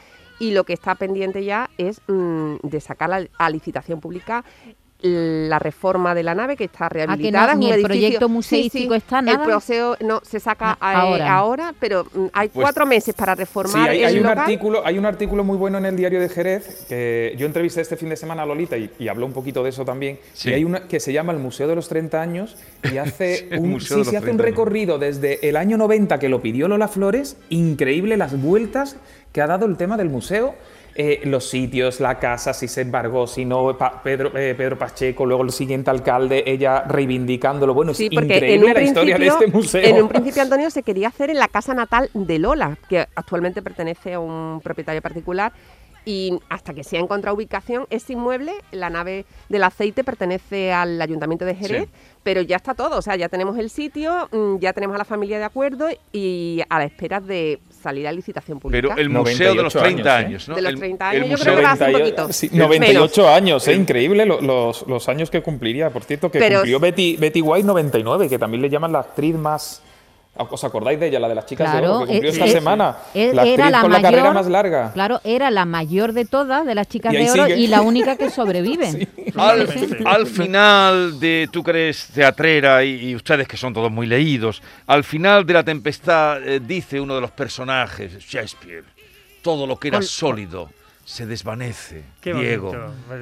y 0.41 0.49
lo 0.51 0.63
que 0.63 0.73
está 0.73 0.95
pendiente 0.95 1.45
ya 1.45 1.69
es 1.77 2.01
mm, 2.07 2.55
de 2.63 2.81
sacar 2.81 3.13
a, 3.13 3.27
a 3.37 3.49
licitación 3.51 4.01
pública 4.01 4.43
la 5.01 5.57
reforma 5.59 6.13
de 6.13 6.23
la 6.23 6.35
nave 6.35 6.55
que 6.55 6.65
está 6.65 6.87
rehabilitada. 6.89 7.53
Ah, 7.53 7.55
ni 7.55 7.65
es 7.65 7.69
un 7.71 7.73
el 7.73 7.79
edificio- 7.81 7.87
proyecto 7.87 8.27
Sí, 8.27 8.31
museístico 8.33 8.93
sí, 8.93 8.97
está, 8.97 9.19
El 9.19 9.25
nada? 9.25 9.43
proseo 9.43 9.97
no 10.01 10.21
se 10.23 10.39
saca 10.39 10.77
No, 10.79 10.87
eh, 10.87 10.93
ahora. 10.93 11.33
ahora. 11.33 11.73
pero 11.79 12.05
mm, 12.13 12.25
hay 12.33 12.49
Pues- 12.49 12.63
cuatro 12.63 12.85
meses 12.85 13.15
para 13.15 13.33
Sí, 13.35 13.39
reformar 13.39 13.89
hay, 13.89 13.99
el 14.01 14.05
hay 14.05 14.17
un 14.17 14.23
local. 14.23 14.37
artículo, 14.39 14.81
hay 14.85 14.97
un 14.97 15.05
artículo 15.05 15.43
muy 15.43 15.57
bueno 15.57 15.77
en 15.79 15.85
el 15.85 15.95
diario 15.95 16.19
de 16.19 16.29
Jerez, 16.29 16.85
que 16.87 17.33
yo 17.37 17.45
entrevisté 17.47 17.81
este 17.81 17.97
fin 17.97 18.09
de 18.09 18.15
semana 18.17 18.43
a 18.43 18.45
Lolita 18.45 18.77
y, 18.77 18.89
y 18.99 19.07
habló 19.07 19.25
un 19.25 19.33
poquito 19.33 19.63
de 19.63 19.69
eso 19.69 19.83
también. 19.85 20.19
Sí. 20.33 20.49
Y 20.49 20.53
hay 20.53 20.63
una 20.63 20.87
que 20.87 20.99
se 20.99 21.11
llama 21.13 21.33
el 21.33 21.39
Museo 21.39 21.67
de 21.67 21.75
los 21.75 21.87
30 21.89 22.21
años 22.21 22.55
y 22.91 22.97
hace 22.97 23.47
El 23.51 23.59
un, 23.59 23.69
Museo 23.71 23.97
sí, 24.03 24.03
sí, 24.11 24.15
hace 24.15 24.17
un 24.17 24.37
30 24.37 24.43
años. 24.43 24.51
recorrido 24.57 24.99
desde 24.99 25.47
el 25.49 25.55
año 25.57 25.77
90 25.77 26.19
que 26.19 26.29
lo 26.29 26.41
pidió 26.41 26.67
Lola 26.67 26.87
Flores, 26.87 27.37
increíble 27.49 28.17
las 28.17 28.39
vueltas 28.39 28.97
que 29.33 29.41
ha 29.41 29.47
dado 29.47 29.65
el 29.65 29.77
tema 29.77 29.97
del 29.97 30.09
museo. 30.09 30.53
Eh, 30.95 31.21
los 31.25 31.49
sitios, 31.49 31.99
la 31.99 32.19
casa, 32.19 32.53
si 32.53 32.67
se 32.67 32.81
embargó, 32.81 33.27
si 33.27 33.45
no, 33.45 33.77
Pa- 33.77 34.01
Pedro, 34.03 34.35
eh, 34.37 34.53
Pedro 34.55 34.77
Pacheco, 34.77 35.25
luego 35.25 35.43
el 35.43 35.51
siguiente 35.51 35.89
alcalde, 35.89 36.43
ella 36.45 36.83
reivindicándolo. 36.83 37.73
Bueno, 37.73 37.93
Sí, 37.93 38.07
es 38.07 38.11
increíble 38.23 38.73
la 38.73 38.81
historia 38.81 39.17
de 39.17 39.27
este 39.27 39.47
museo. 39.47 39.81
en 39.83 40.03
un 40.03 40.09
principio, 40.09 40.41
Antonio, 40.41 40.69
se 40.69 40.83
quería 40.83 41.07
hacer 41.09 41.29
en 41.29 41.39
la 41.39 41.47
casa 41.47 41.73
natal 41.73 42.09
de 42.13 42.39
Lola, 42.39 42.77
que 42.89 42.99
actualmente 43.15 43.61
pertenece 43.61 44.13
a 44.13 44.19
un 44.19 44.59
propietario 44.63 45.01
particular. 45.01 45.51
Y 46.03 46.39
hasta 46.49 46.73
que 46.73 46.83
se 46.83 46.97
ha 46.97 46.99
encontrado 46.99 47.35
ubicación, 47.37 47.85
ese 47.91 48.13
inmueble, 48.13 48.53
la 48.71 48.89
nave 48.89 49.25
del 49.49 49.61
aceite, 49.63 50.03
pertenece 50.03 50.73
al 50.73 50.99
Ayuntamiento 50.99 51.45
de 51.45 51.53
Jerez, 51.53 51.83
Sí. 51.83 51.89
pero 52.23 52.41
ya 52.41 52.55
está 52.55 52.73
todo. 52.73 52.97
O 52.97 53.01
sea, 53.03 53.15
ya 53.17 53.29
tenemos 53.29 53.55
el 53.59 53.69
sitio, 53.69 54.27
mm, 54.31 54.57
ya 54.57 54.73
tenemos 54.73 54.95
a 54.95 54.97
la 54.97 55.05
familia 55.05 55.37
de 55.37 55.43
acuerdo 55.43 55.89
y 56.11 56.61
a 56.69 56.79
la 56.79 56.85
espera 56.85 57.19
de 57.19 57.59
salir 57.81 58.07
a 58.07 58.11
licitación 58.11 58.59
pública. 58.59 58.87
Pero 58.95 59.01
el 59.01 59.09
museo 59.09 59.53
de 59.55 59.63
los 59.63 59.75
98 59.75 59.79
30 59.95 60.15
años, 60.15 60.23
¿eh? 60.23 60.27
años, 60.27 60.49
¿no? 60.49 60.55
De 60.55 60.61
los 60.61 60.71
El- 60.73 60.79
30 60.79 61.11
el 61.11 61.15
años, 61.17 61.25
yo 61.25 61.31
museo 61.31 61.43
creo 61.45 61.55
que 61.57 61.63
va 61.63 61.73
un 61.73 61.79
98 61.79 62.15
poquito. 62.15 62.33
sí, 62.33 62.49
Menos. 62.51 62.67
98 62.67 63.29
años, 63.29 63.67
¿eh? 63.67 63.73
increíble 63.73 64.25
lo- 64.25 64.41
los, 64.41 64.87
los 64.87 65.09
años 65.09 65.29
que 65.29 65.41
cumpliría. 65.41 65.89
Por 65.89 66.03
cierto, 66.03 66.31
que 66.31 66.39
Pero- 66.39 66.57
cumplió 66.59 66.79
Betty, 66.79 67.17
Betty 67.17 67.41
White 67.41 67.65
99, 67.67 68.29
que 68.29 68.37
también 68.39 68.61
le 68.61 68.69
llaman 68.69 68.91
la 68.91 68.99
actriz 68.99 69.35
más... 69.35 69.81
¿Os 70.49 70.63
acordáis 70.63 70.99
de 70.99 71.07
ella, 71.07 71.19
la 71.19 71.29
de 71.29 71.35
las 71.35 71.45
chicas 71.45 71.71
de 71.71 71.79
oro, 71.79 71.99
que 71.99 72.05
cumplió 72.13 72.29
eh, 72.29 72.33
esta 72.33 72.45
eh, 72.45 72.51
semana? 72.51 72.95
eh, 73.13 73.31
la 73.33 73.41
actriz 73.41 73.53
era 73.59 73.69
la 73.69 73.81
con 73.81 73.91
mayor, 73.91 74.03
la 74.03 74.09
carrera 74.09 74.33
más 74.33 74.47
larga. 74.47 74.91
Claro, 74.93 75.21
era 75.23 75.51
la 75.51 75.65
mayor 75.65 76.13
de 76.13 76.25
todas, 76.25 76.65
de 76.65 76.75
las 76.75 76.87
chicas 76.87 77.13
de 77.13 77.29
oro, 77.29 77.45
sigue. 77.45 77.57
y 77.59 77.67
la 77.67 77.81
única 77.81 78.15
que 78.15 78.29
sobrevive. 78.29 79.07
Al, 79.35 79.67
Sí, 79.71 79.87
sí. 79.87 79.95
al 80.05 80.27
final 80.27 81.19
de 81.19 81.47
tú 81.51 81.63
que 81.63 81.71
eres 81.71 82.07
teatrera 82.13 82.83
y, 82.83 83.09
y 83.09 83.15
ustedes 83.15 83.47
que 83.47 83.57
son 83.57 83.73
todos 83.73 83.91
muy 83.91 84.07
leídos, 84.07 84.61
al 84.87 85.03
final 85.03 85.45
de 85.45 85.53
la 85.53 85.63
tempestad 85.63 86.45
eh, 86.47 86.59
dice 86.59 86.99
uno 86.99 87.15
de 87.15 87.21
los 87.21 87.31
personajes, 87.31 88.19
Shakespeare, 88.19 88.83
todo 89.41 89.65
lo 89.65 89.77
que 89.77 89.87
era 89.89 90.01
sólido 90.01 90.69
se 91.11 91.25
desvanece, 91.25 92.03
Qué 92.21 92.33
Diego. 92.33 92.71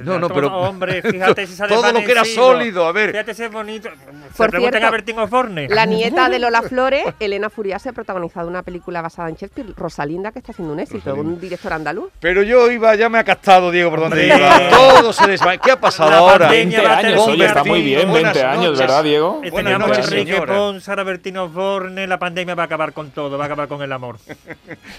No, 0.04 0.20
no, 0.20 0.28
Todo- 0.28 0.34
pero 0.36 0.56
Hombre, 0.60 1.02
fíjate 1.10 1.44
si 1.48 1.54
se 1.54 1.64
ha 1.64 1.66
todo 1.66 1.90
lo 1.90 1.98
que 2.04 2.12
era 2.12 2.24
sólido, 2.24 2.86
a 2.86 2.92
ver. 2.92 3.10
Fíjate 3.10 3.34
si 3.34 3.42
es 3.42 3.50
bonito. 3.50 3.88
Se 4.30 4.36
Por 4.36 4.50
pregunten 4.50 4.74
cierto, 4.78 4.86
a 4.86 4.90
Bertín 4.92 5.18
Osborne. 5.18 5.66
La 5.68 5.86
nieta 5.86 6.28
de 6.28 6.38
Lola 6.38 6.62
Flores, 6.68 7.04
Elena 7.18 7.50
Furiase, 7.50 7.88
ha 7.88 7.92
protagonizado 7.92 8.46
una 8.46 8.62
película 8.62 9.02
basada 9.02 9.28
en 9.28 9.34
Shakespeare, 9.34 9.70
Rosalinda, 9.76 10.30
que 10.30 10.38
está 10.38 10.52
haciendo 10.52 10.72
un 10.72 10.78
éxito, 10.78 11.00
Rosalinda. 11.10 11.34
un 11.34 11.40
director 11.40 11.72
andaluz. 11.72 12.12
Pero 12.20 12.44
yo 12.44 12.70
iba, 12.70 12.94
ya 12.94 13.08
me 13.08 13.18
ha 13.18 13.24
captado 13.24 13.72
Diego 13.72 13.90
por 13.90 14.00
donde 14.00 14.28
iba. 14.28 14.68
Todo 14.70 15.12
se 15.12 15.26
desvanece. 15.26 15.62
¿Qué 15.64 15.72
ha 15.72 15.80
pasado 15.80 16.10
La 16.10 16.18
ahora? 16.18 16.46
pandemia 16.46 16.78
20 16.80 16.88
va 16.88 16.94
a 16.94 16.98
años, 16.98 17.26
oye, 17.26 17.44
está 17.44 17.64
muy 17.64 17.82
bien, 17.82 18.08
Buenas 18.08 18.34
20 18.34 18.48
años, 18.48 18.64
noches. 18.66 18.78
¿verdad, 18.78 19.02
Diego? 19.02 19.42
Buenas 19.50 19.78
noches, 19.80 20.06
Enrique 20.06 20.32
señora. 20.32 20.54
Pons, 20.54 20.88
ahora 20.88 21.02
Bertín 21.02 21.36
Osborne, 21.38 22.06
la 22.06 22.18
pandemia 22.20 22.54
va 22.54 22.62
a 22.62 22.66
acabar 22.66 22.92
con 22.92 23.10
todo, 23.10 23.36
va 23.36 23.44
a 23.44 23.46
acabar 23.46 23.66
con 23.66 23.82
el 23.82 23.90
amor. 23.92 24.18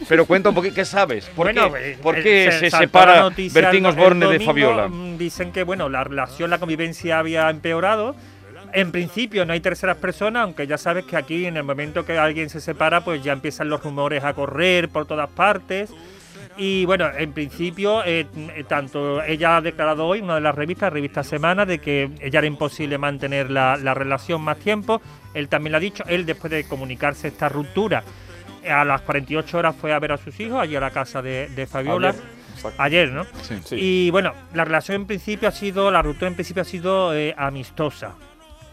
Pero 0.09 0.25
cuenta 0.25 0.49
un 0.49 0.55
poquito, 0.55 0.75
¿qué 0.75 0.83
sabes? 0.85 1.27
¿Por 1.27 1.45
Bueno, 1.45 1.71
qué, 1.71 1.91
eh, 1.93 1.97
¿por 2.01 2.17
eh, 2.19 2.23
qué 2.23 2.51
se, 2.51 2.69
la 2.69 2.80
separa 2.81 3.29
Bertín 3.53 3.85
Osborne 3.85 4.27
de 4.27 4.39
Fabiola? 4.39 4.87
mm, 4.87 5.17
Dicen 5.17 5.51
que 5.51 5.63
bueno, 5.63 5.89
la 5.89 6.03
relación, 6.03 6.49
la 6.49 6.59
convivencia 6.59 7.19
había 7.19 7.49
empeorado. 7.49 8.15
En 8.73 8.91
principio 8.91 9.45
no 9.45 9.53
hay 9.53 9.59
terceras 9.59 9.97
personas, 9.97 10.43
aunque 10.43 10.65
ya 10.65 10.77
sabes 10.77 11.05
que 11.05 11.17
aquí 11.17 11.45
en 11.45 11.57
el 11.57 11.63
momento 11.63 12.05
que 12.05 12.17
alguien 12.17 12.49
se 12.49 12.61
separa, 12.61 13.03
pues 13.03 13.21
ya 13.23 13.33
empiezan 13.33 13.69
los 13.69 13.83
rumores 13.83 14.23
a 14.23 14.33
correr 14.33 14.89
por 14.89 15.05
todas 15.05 15.29
partes. 15.29 15.91
Y 16.57 16.85
bueno, 16.85 17.09
en 17.17 17.33
principio, 17.33 18.03
eh, 18.05 18.27
eh, 18.35 18.63
tanto 18.67 19.23
ella 19.23 19.57
ha 19.57 19.61
declarado 19.61 20.05
hoy, 20.05 20.19
en 20.19 20.25
una 20.25 20.35
de 20.35 20.41
las 20.41 20.55
revistas, 20.55 20.87
la 20.87 20.89
revista 20.91 21.23
Semana, 21.23 21.65
de 21.65 21.79
que 21.79 22.09
ella 22.21 22.39
era 22.39 22.47
imposible 22.47 22.97
mantener 22.97 23.49
la, 23.49 23.77
la 23.77 23.93
relación 23.93 24.41
más 24.41 24.57
tiempo. 24.57 25.01
Él 25.33 25.47
también 25.47 25.71
lo 25.71 25.77
ha 25.77 25.81
dicho, 25.81 26.03
él 26.07 26.25
después 26.25 26.51
de 26.51 26.65
comunicarse 26.65 27.29
esta 27.29 27.47
ruptura, 27.49 28.03
a 28.69 28.85
las 28.85 29.01
48 29.01 29.57
horas 29.57 29.75
fue 29.75 29.91
a 29.93 29.99
ver 29.99 30.11
a 30.11 30.17
sus 30.17 30.39
hijos, 30.39 30.59
allí 30.59 30.75
a 30.75 30.79
la 30.81 30.91
casa 30.91 31.21
de, 31.21 31.47
de 31.49 31.65
Fabiola. 31.67 32.13
Exacto. 32.69 32.81
Ayer, 32.81 33.11
¿no? 33.11 33.25
Sí. 33.65 33.75
Y 33.75 34.09
bueno, 34.11 34.33
la 34.53 34.65
relación 34.65 34.95
en 34.95 35.07
principio 35.07 35.49
ha 35.49 35.51
sido, 35.51 35.91
la 35.91 36.01
ruptura 36.01 36.27
en 36.27 36.35
principio 36.35 36.61
ha 36.61 36.65
sido 36.65 37.15
eh, 37.15 37.33
amistosa. 37.37 38.15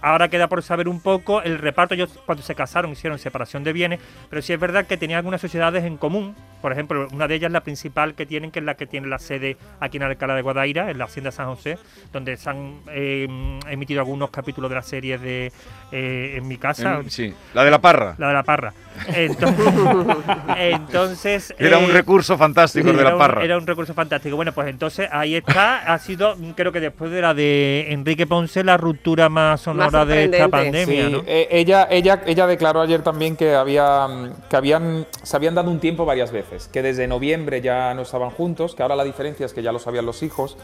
Ahora 0.01 0.29
queda 0.29 0.47
por 0.49 0.63
saber 0.63 0.89
un 0.89 1.01
poco 1.01 1.43
el 1.43 1.59
reparto. 1.59 1.95
Ellos 1.95 2.19
cuando 2.25 2.43
se 2.45 2.55
casaron 2.55 2.93
hicieron 2.93 3.19
separación 3.19 3.65
de 3.65 3.73
bienes, 3.73 4.01
pero 4.31 4.43
sí 4.43 4.53
es 4.53 4.61
verdad 4.61 4.87
que 4.87 4.97
tenían 4.97 5.19
algunas 5.19 5.41
sociedades 5.41 5.85
en 5.85 5.97
común. 5.97 6.35
Por 6.63 6.73
ejemplo, 6.73 7.07
una 7.13 7.29
de 7.29 7.35
ellas, 7.37 7.53
la 7.53 7.61
principal 7.63 8.15
que 8.15 8.27
tienen, 8.27 8.51
que 8.51 8.59
es 8.59 8.65
la 8.65 8.75
que 8.75 8.87
tiene 8.87 9.07
la 9.09 9.19
sede 9.19 9.57
aquí 9.81 9.97
en 9.97 10.03
Alcalá 10.05 10.35
de 10.35 10.43
Guadaira, 10.43 10.91
en 10.91 10.99
la 10.99 11.05
Hacienda 11.05 11.31
San 11.31 11.47
José, 11.47 11.79
donde 12.13 12.37
se 12.37 12.51
han 12.51 12.81
eh, 12.91 13.29
emitido 13.69 14.01
algunos 14.01 14.31
capítulos 14.31 14.69
de 14.71 14.75
la 14.77 14.83
serie 14.83 15.19
de 15.19 15.53
eh, 15.93 16.35
En 16.37 16.47
mi 16.49 16.59
casa. 16.59 17.01
Sí, 17.09 17.33
la 17.55 17.65
de 17.65 17.71
la 17.71 17.81
parra. 17.81 18.15
La 18.19 18.29
de 18.29 18.35
la 18.35 18.43
parra. 18.43 18.73
Entonces, 19.09 19.65
entonces 20.57 21.55
Era 21.59 21.79
un 21.79 21.85
eh, 21.91 21.93
recurso 21.93 22.37
fantástico 22.37 22.93
de 22.93 23.03
la 23.05 23.13
un- 23.15 23.19
parra. 23.19 23.45
Era 23.45 23.57
un 23.59 23.67
recurso 23.67 23.95
fantástico. 23.95 24.37
Bueno, 24.37 24.53
pues 24.53 24.69
entonces 24.69 25.09
ahí 25.13 25.37
está. 25.37 25.79
Ha 25.93 25.99
sido, 25.99 26.37
creo 26.57 26.73
que 26.73 26.81
después 26.81 27.11
de 27.11 27.21
la 27.21 27.35
de 27.35 27.87
Enrique 27.93 28.27
Ponce, 28.27 28.65
la 28.65 28.77
ruptura 28.77 29.29
más 29.29 29.67
sonora 29.91 30.05
de 30.05 30.25
esta 30.25 30.49
pandemia, 30.49 31.07
Sí, 31.07 31.13
¿no? 31.13 31.23
eh, 31.27 31.49
ella, 31.51 31.89
ella, 31.91 32.23
ella 32.27 32.47
declaró 32.47 32.81
ayer 32.81 33.03
también 33.03 33.37
que, 33.37 33.55
había, 33.55 34.07
que 34.49 34.57
habían, 34.57 35.07
se 35.23 35.37
habían 35.37 35.55
dado 35.55 35.71
un 35.71 35.81
tiempo 35.81 36.05
varias 36.05 36.31
veces, 36.33 36.69
que 36.69 36.83
desde 36.83 37.07
noviembre 37.07 37.61
ya 37.61 37.95
no 37.95 38.03
estaban 38.03 38.31
juntos, 38.31 38.75
que 38.75 38.83
ahora 38.83 38.97
la 38.97 39.05
diferencia 39.05 39.47
es 39.47 39.53
que 39.53 39.63
ya 39.63 39.73
lo 39.73 39.79
sabían 39.79 40.07
los 40.07 40.23
hijos, 40.23 40.57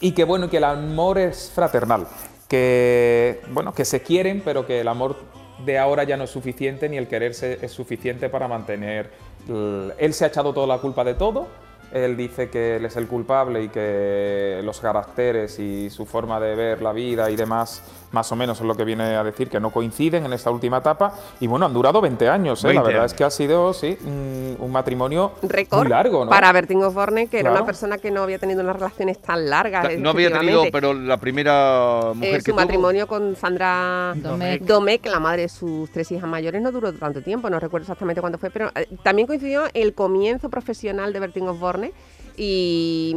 y 0.00 0.12
que 0.12 0.24
bueno, 0.24 0.50
que 0.50 0.56
el 0.56 0.64
amor 0.64 1.18
es 1.18 1.52
fraternal, 1.54 2.06
que 2.48 3.40
bueno, 3.50 3.72
que 3.72 3.84
se 3.84 4.02
quieren, 4.02 4.42
pero 4.44 4.66
que 4.66 4.80
el 4.80 4.88
amor 4.88 5.16
de 5.64 5.78
ahora 5.78 6.04
ya 6.04 6.16
no 6.16 6.24
es 6.24 6.30
suficiente, 6.30 6.88
ni 6.88 6.96
el 6.96 7.06
quererse 7.06 7.58
es 7.62 7.72
suficiente 7.72 8.28
para 8.28 8.48
mantener... 8.48 9.10
él 9.98 10.14
se 10.14 10.24
ha 10.24 10.28
echado 10.28 10.52
toda 10.52 10.66
la 10.66 10.78
culpa 10.78 11.04
de 11.04 11.14
todo, 11.14 11.46
él 11.92 12.16
dice 12.16 12.48
que 12.50 12.76
él 12.76 12.84
es 12.84 12.96
el 12.96 13.06
culpable 13.06 13.62
y 13.64 13.68
que 13.68 14.60
los 14.64 14.80
caracteres 14.80 15.58
y 15.58 15.90
su 15.90 16.06
forma 16.06 16.40
de 16.40 16.54
ver 16.54 16.82
la 16.82 16.92
vida 16.92 17.30
y 17.30 17.36
demás, 17.36 17.82
más 18.12 18.30
o 18.32 18.36
menos 18.36 18.60
es 18.60 18.66
lo 18.66 18.74
que 18.74 18.84
viene 18.84 19.04
a 19.16 19.24
decir, 19.24 19.48
que 19.48 19.58
no 19.60 19.70
coinciden 19.70 20.24
en 20.26 20.32
esta 20.32 20.50
última 20.50 20.78
etapa. 20.78 21.12
Y 21.40 21.46
bueno, 21.46 21.66
han 21.66 21.72
durado 21.72 22.00
20 22.00 22.28
años, 22.28 22.62
¿eh? 22.64 22.68
20 22.68 22.74
la 22.74 22.82
verdad 22.86 23.00
años. 23.02 23.12
es 23.12 23.16
que 23.18 23.24
ha 23.24 23.30
sido, 23.30 23.72
sí, 23.72 23.96
un, 24.04 24.56
un 24.58 24.72
matrimonio 24.72 25.32
Récord 25.42 25.80
muy 25.80 25.88
largo, 25.88 26.24
¿no? 26.24 26.30
para 26.30 26.52
Bertín 26.52 26.82
Osborne, 26.82 27.26
que 27.28 27.38
era 27.40 27.50
Claro. 27.50 27.56
una 27.64 27.66
persona 27.66 27.98
que 27.98 28.10
no 28.10 28.22
había 28.22 28.38
tenido 28.38 28.62
unas 28.62 28.76
relaciones 28.76 29.18
tan 29.20 29.48
largas. 29.48 29.98
No 29.98 30.10
había 30.10 30.30
tenido, 30.38 30.64
pero 30.72 30.94
la 30.94 31.16
primera 31.18 32.12
mujer 32.14 32.28
Eh, 32.28 32.36
que 32.36 32.40
su 32.42 32.50
tuvo- 32.52 32.56
matrimonio 32.56 33.06
con 33.06 33.36
Sandra 33.36 34.12
Domecq. 34.16 34.62
Domecq, 34.62 35.06
la 35.06 35.20
madre 35.20 35.42
de 35.42 35.48
sus 35.48 35.90
tres 35.90 36.10
hijas 36.12 36.28
mayores, 36.28 36.60
no 36.62 36.70
duró 36.72 36.92
tanto 36.92 37.22
tiempo, 37.22 37.48
no 37.50 37.58
recuerdo 37.60 37.84
exactamente 37.84 38.20
cuándo 38.20 38.38
fue, 38.38 38.50
pero 38.50 38.70
eh, 38.74 38.86
también 39.02 39.26
coincidió 39.26 39.64
el 39.74 39.94
comienzo 39.94 40.48
profesional 40.50 41.12
de 41.12 41.20
Bertín 41.20 41.48
Osborne 41.48 41.81
y, 42.36 43.14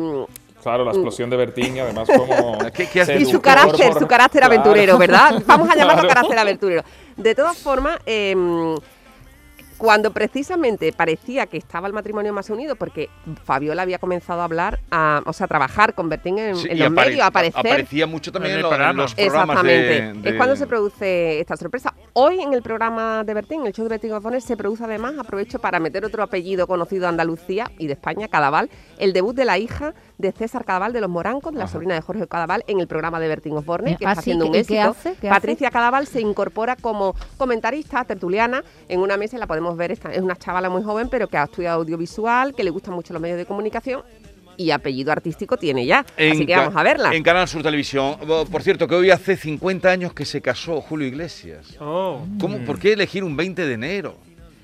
Claro, 0.63 0.83
la 0.83 0.91
explosión 0.91 1.29
de 1.29 1.37
Bertín 1.37 1.75
y 1.75 1.79
además 1.79 2.07
como... 2.09 2.57
¿Qué- 2.73 2.87
qué 2.87 3.17
y 3.19 3.25
su 3.25 3.39
carácter, 3.39 3.91
por- 3.91 3.99
su 3.99 4.07
carácter 4.07 4.41
Claro. 4.41 4.53
aventurero, 4.55 4.97
¿verdad? 4.97 5.43
Vamos 5.45 5.69
a 5.69 5.75
llamarlo 5.75 6.01
Claro. 6.01 6.07
carácter 6.15 6.39
aventurero. 6.39 6.83
De 7.15 7.35
todas 7.35 7.55
formas, 7.57 7.99
em, 8.07 8.75
cuando 9.85 10.11
precisamente 10.11 10.91
parecía 10.93 11.45
que 11.45 11.57
estaba 11.57 11.85
el 11.85 11.93
matrimonio 11.93 12.33
más 12.33 12.49
unido, 12.49 12.75
porque 12.75 13.07
Fabiola 13.43 13.83
había 13.83 13.99
comenzado 13.99 14.41
a 14.41 14.45
hablar, 14.45 14.79
a- 14.89 15.21
o 15.27 15.31
sea, 15.31 15.45
a 15.45 15.47
trabajar 15.47 15.93
con 15.93 16.09
Bertín 16.09 16.39
en, 16.39 16.55
Sí, 16.55 16.67
en 16.71 16.79
los 16.79 16.89
medios, 16.89 17.21
a 17.21 17.27
aparecer. 17.27 17.59
Aparecía 17.59 18.07
mucho 18.07 18.31
también 18.31 18.53
En 18.55 18.59
en, 18.61 18.65
el 18.65 18.69
lo- 18.69 18.69
en 18.69 18.75
programa. 18.77 19.01
los 19.03 19.13
programas 19.13 19.49
Exactamente. 19.57 20.01
de, 20.01 20.13
de- 20.21 20.29
Es 20.31 20.35
cuando 20.37 20.55
se 20.55 20.65
produce 20.65 21.39
esta 21.39 21.55
sorpresa. 21.55 21.93
Hoy 22.13 22.41
en 22.41 22.53
el 22.55 22.63
programa 22.63 23.23
de 23.23 23.33
Bertín, 23.35 23.63
el 23.67 23.73
show 23.73 23.85
de 23.85 23.89
Bertín 23.89 24.11
Osborne, 24.13 24.41
se 24.41 24.57
produce 24.57 24.83
además, 24.83 25.13
aprovecho 25.19 25.59
para 25.59 25.79
meter 25.79 26.03
otro 26.03 26.23
apellido 26.23 26.65
conocido 26.65 27.03
de 27.03 27.09
Andalucía 27.09 27.71
y 27.77 27.85
de 27.85 27.93
España, 27.93 28.27
Cadaval, 28.27 28.71
el 28.97 29.13
debut 29.13 29.35
de 29.35 29.45
la 29.45 29.59
hija 29.59 29.93
de 30.17 30.31
César 30.31 30.63
Cadaval 30.65 30.93
de 30.93 31.01
los 31.01 31.09
Morancos, 31.09 31.51
de 31.53 31.59
la 31.59 31.67
sobrina 31.67 31.93
de 31.95 32.01
Jorge 32.01 32.27
Cadaval, 32.27 32.63
en 32.67 32.79
el 32.79 32.87
programa 32.87 33.19
de 33.19 33.27
Bertín 33.27 33.53
Osborne, 33.57 33.97
que 33.97 34.05
Ah, 34.05 34.11
está 34.11 34.21
sí, 34.21 34.31
haciendo 34.31 34.45
un 34.45 34.51
¿y 34.51 34.53
qué 34.53 34.59
éxito. 34.59 34.81
hace? 34.89 35.15
¿Qué 35.19 35.29
Patricia 35.29 35.69
Cadaval 35.71 36.07
se 36.07 36.21
incorpora 36.21 36.75
como 36.75 37.15
comentarista, 37.37 38.03
tertuliana, 38.05 38.63
en 38.87 38.99
una 39.01 39.17
mesa, 39.17 39.35
y 39.37 39.39
la 39.39 39.47
podemos 39.47 39.75
ver, 39.77 39.91
esta- 39.91 40.13
es 40.13 40.21
una 40.21 40.35
chavala 40.35 40.69
muy 40.69 40.83
joven, 40.83 41.09
pero 41.09 41.27
que 41.27 41.37
ha 41.37 41.43
estudiado 41.43 41.79
audiovisual, 41.81 42.55
que 42.55 42.63
le 42.63 42.69
gustan 42.71 42.93
mucho 42.93 43.13
los 43.13 43.21
medios 43.21 43.37
de 43.37 43.45
comunicación 43.45 44.01
y 44.57 44.71
apellido 44.71 45.11
artístico 45.11 45.57
tiene 45.57 45.85
ya. 45.85 46.05
Así 46.17 46.45
que 46.45 46.55
vamos 46.55 46.75
a 46.77 46.81
verla. 46.83 47.13
En 47.13 47.23
Canal 47.23 47.45
Sur 47.47 47.61
Televisión. 47.61 48.15
Por 48.49 48.61
cierto, 48.63 48.87
que 48.87 48.95
hoy 48.95 49.09
hace 49.11 49.35
50 49.35 49.89
años 49.91 50.13
que 50.13 50.23
se 50.23 50.41
casó 50.41 50.79
Julio 50.79 51.07
Iglesias. 51.07 51.75
Oh, 51.81 52.21
¿Cómo, 52.39 52.59
¿Por 52.59 52.79
qué 52.79 52.93
elegir 52.93 53.25
un 53.25 53.35
20 53.35 53.65
de 53.67 53.73
enero? 53.73 54.15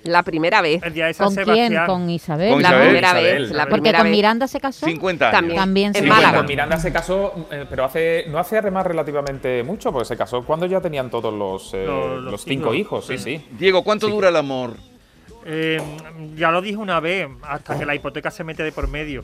La 0.03 0.23
primera 0.23 0.61
vez. 0.61 0.81
el 0.83 0.93
día 0.93 1.05
de 1.07 1.13
San 1.13 1.33
¿Con 1.35 1.43
quién? 1.45 1.75
Con 1.85 2.09
Isabel. 2.09 2.51
Con 2.53 2.61
La 2.61 2.69
Isabel. 2.69 2.85
primera 2.87 3.07
Isabel. 3.09 3.41
vez. 3.43 3.51
La 3.51 3.63
Porque 3.65 3.73
primera 3.73 3.97
con 3.99 4.05
vez. 4.07 4.11
Miranda 4.17 4.47
se 4.47 4.59
casó. 4.59 4.85
50 4.85 5.25
años. 5.29 5.39
También. 5.39 5.57
También 5.57 5.93
sí. 5.93 6.33
Con 6.35 6.45
Miranda 6.47 6.77
se 6.79 6.91
casó, 6.91 7.47
eh, 7.51 7.65
pero 7.69 7.85
hace 7.85 8.25
no 8.27 8.39
hace 8.39 8.57
además 8.57 8.85
relativamente 8.87 9.63
mucho, 9.63 9.91
porque 9.91 10.05
se 10.05 10.17
casó 10.17 10.43
cuando 10.43 10.65
ya 10.65 10.81
tenían 10.81 11.09
todos 11.09 11.33
los, 11.33 11.73
eh, 11.73 11.85
Los- 11.85 12.21
los, 12.23 12.31
los 12.31 12.43
cinco 12.43 12.73
hijos, 12.73 13.05
hijos, 13.05 13.07
sí, 13.07 13.17
sí. 13.17 13.37
sí. 13.39 13.55
Diego, 13.57 13.83
¿cuánto 13.83 14.07
dura 14.07 14.29
el 14.29 14.35
amor? 14.35 14.73
Eh, 15.45 15.81
ya 16.35 16.51
lo 16.51 16.61
dije 16.61 16.77
una 16.77 16.99
vez, 16.99 17.27
hasta 17.41 17.77
que 17.77 17.85
la 17.85 17.95
hipoteca 17.95 18.29
se 18.29 18.43
mete 18.43 18.63
de 18.63 18.71
por 18.71 18.87
medio. 18.87 19.21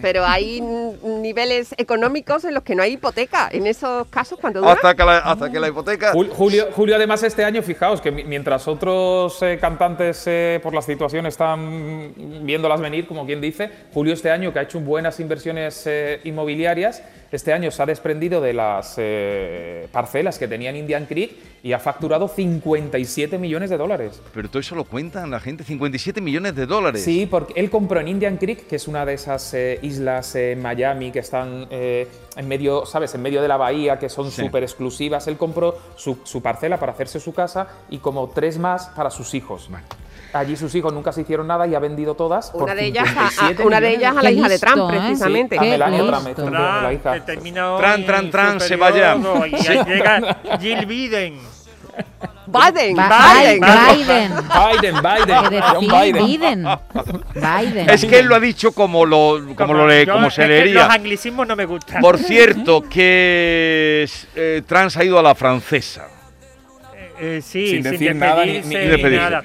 Pero 0.00 0.24
hay 0.24 0.60
niveles 0.60 1.74
económicos 1.78 2.44
en 2.44 2.54
los 2.54 2.62
que 2.62 2.74
no 2.74 2.82
hay 2.82 2.94
hipoteca. 2.94 3.48
En 3.52 3.66
esos 3.66 4.06
casos, 4.08 4.38
¿cuánto 4.40 4.60
dura? 4.60 4.72
Hasta 4.72 4.94
que 4.94 5.04
la, 5.04 5.18
hasta 5.18 5.50
que 5.52 5.60
la 5.60 5.68
hipoteca. 5.68 6.12
Jul- 6.12 6.30
Julio, 6.30 6.68
Julio, 6.74 6.96
además, 6.96 7.22
este 7.22 7.44
año, 7.44 7.62
fijaos 7.62 8.00
que 8.00 8.10
mi- 8.10 8.24
mientras 8.24 8.66
otros 8.66 9.40
eh, 9.42 9.58
cantantes 9.60 10.24
eh, 10.26 10.58
por 10.62 10.74
la 10.74 10.82
situación 10.82 11.26
están 11.26 12.12
viéndolas 12.44 12.80
venir, 12.80 13.06
como 13.06 13.24
quien 13.26 13.40
dice, 13.40 13.70
Julio 13.92 14.14
este 14.14 14.30
año, 14.30 14.52
que 14.52 14.58
ha 14.58 14.62
hecho 14.62 14.80
buenas 14.80 15.20
inversiones 15.20 15.84
eh, 15.86 16.20
inmobiliarias, 16.24 17.02
este 17.30 17.52
año 17.52 17.70
se 17.70 17.82
ha 17.82 17.86
desprendido 17.86 18.40
de 18.42 18.52
las 18.52 18.94
eh, 18.98 19.88
parcelas 19.90 20.38
que 20.38 20.46
tenía 20.48 20.68
en 20.70 20.76
Indian 20.76 21.06
Creek 21.06 21.32
y 21.62 21.72
ha 21.72 21.78
facturado 21.78 22.28
57 22.28 23.38
millones 23.38 23.70
de 23.70 23.78
dólares. 23.78 24.20
Pero 24.34 24.48
todo 24.50 24.58
eso 24.58 24.74
lo 24.74 24.84
cuentan 24.84 25.30
la 25.30 25.40
gente, 25.40 25.51
57 25.58 26.20
millones 26.20 26.54
de 26.54 26.66
dólares. 26.66 27.02
Sí, 27.04 27.26
porque 27.26 27.52
él 27.56 27.70
compró 27.70 28.00
en 28.00 28.08
Indian 28.08 28.36
Creek, 28.36 28.66
que 28.66 28.76
es 28.76 28.88
una 28.88 29.04
de 29.04 29.14
esas 29.14 29.52
eh, 29.54 29.78
islas 29.82 30.34
en 30.34 30.60
Miami 30.62 31.10
que 31.10 31.18
están 31.20 31.66
eh, 31.70 32.08
en 32.36 32.48
medio, 32.48 32.86
¿sabes? 32.86 33.14
En 33.14 33.22
medio 33.22 33.42
de 33.42 33.48
la 33.48 33.56
bahía, 33.56 33.98
que 33.98 34.08
son 34.08 34.30
Sí. 34.30 34.42
súper 34.42 34.62
exclusivas. 34.62 35.26
Él 35.26 35.36
compró 35.36 35.76
su, 35.96 36.18
su 36.24 36.40
parcela 36.42 36.78
para 36.78 36.92
hacerse 36.92 37.20
su 37.20 37.32
casa 37.34 37.68
y 37.90 37.98
como 37.98 38.28
tres 38.30 38.58
más 38.58 38.88
para 38.96 39.10
sus 39.10 39.34
hijos. 39.34 39.68
allí 40.32 40.56
sus 40.56 40.74
hijos 40.74 40.92
nunca 40.94 41.12
se 41.12 41.20
hicieron 41.20 41.46
nada 41.46 41.66
y 41.66 41.74
ha 41.74 41.78
vendido 41.78 42.14
todas. 42.14 42.50
por 42.50 42.62
Una 42.62 42.74
de 42.74 42.86
ellas 42.86 43.06
a, 43.16 43.26
a- 43.26 43.30
57 43.30 43.66
una 43.66 43.80
de 43.80 43.90
ellas 43.94 44.16
a 44.16 44.22
la 44.22 44.30
hija 44.30 44.48
de 44.48 44.58
Trump, 44.58 44.76
listo, 44.76 44.92
¿eh? 44.94 44.98
precisamente. 45.06 45.58
A 45.58 45.62
Qué 45.62 45.70
Melania 45.70 45.98
listo. 46.02 46.12
Trump, 46.12 46.28
esto, 46.28 46.50
la 46.50 46.92
hija. 46.92 47.24
Tran, 47.78 48.06
tran, 48.06 48.30
tran, 48.30 48.60
se 48.60 48.76
vaya. 48.76 49.16
Y 49.50 49.66
ahí 49.66 49.84
llega 49.84 50.40
Jill 50.60 50.86
Biden. 50.86 51.38
Biden, 52.46 52.96
Ba- 52.96 53.34
Biden. 53.34 53.60
Biden. 53.60 54.32
Biden, 54.48 54.94
Biden, 55.02 55.80
Biden. 55.80 56.26
Biden. 56.26 56.68
Biden. 57.34 57.90
Es 57.90 58.04
que 58.04 58.18
él 58.18 58.26
lo 58.26 58.34
ha 58.34 58.40
dicho 58.40 58.72
como 58.72 59.06
lo, 59.06 59.40
como 59.54 59.72
lo 59.74 59.86
lee, 59.86 60.04
yo- 60.06 60.14
como 60.14 60.30
se 60.30 60.46
leería. 60.46 60.84
Los 60.86 60.90
anglicismos 60.94 61.46
no 61.46 61.54
me 61.56 61.64
gustan. 61.66 62.00
Por 62.02 62.18
cierto, 62.18 62.82
que 62.82 64.08
eh, 64.34 64.62
Trans 64.66 64.96
ha 64.96 65.04
ido 65.04 65.18
a 65.18 65.22
la 65.22 65.34
francesa. 65.34 66.08
Eh, 67.20 67.40
sí, 67.42 67.68
Sin 67.68 67.82
sin, 67.84 67.92
decir 67.92 68.16
nada, 68.16 68.44
ni- 68.44 68.52
ni- 68.54 68.60
ni 68.62 68.74
ni 68.74 68.74
despedirse. 68.86 69.16
nada. 69.30 69.42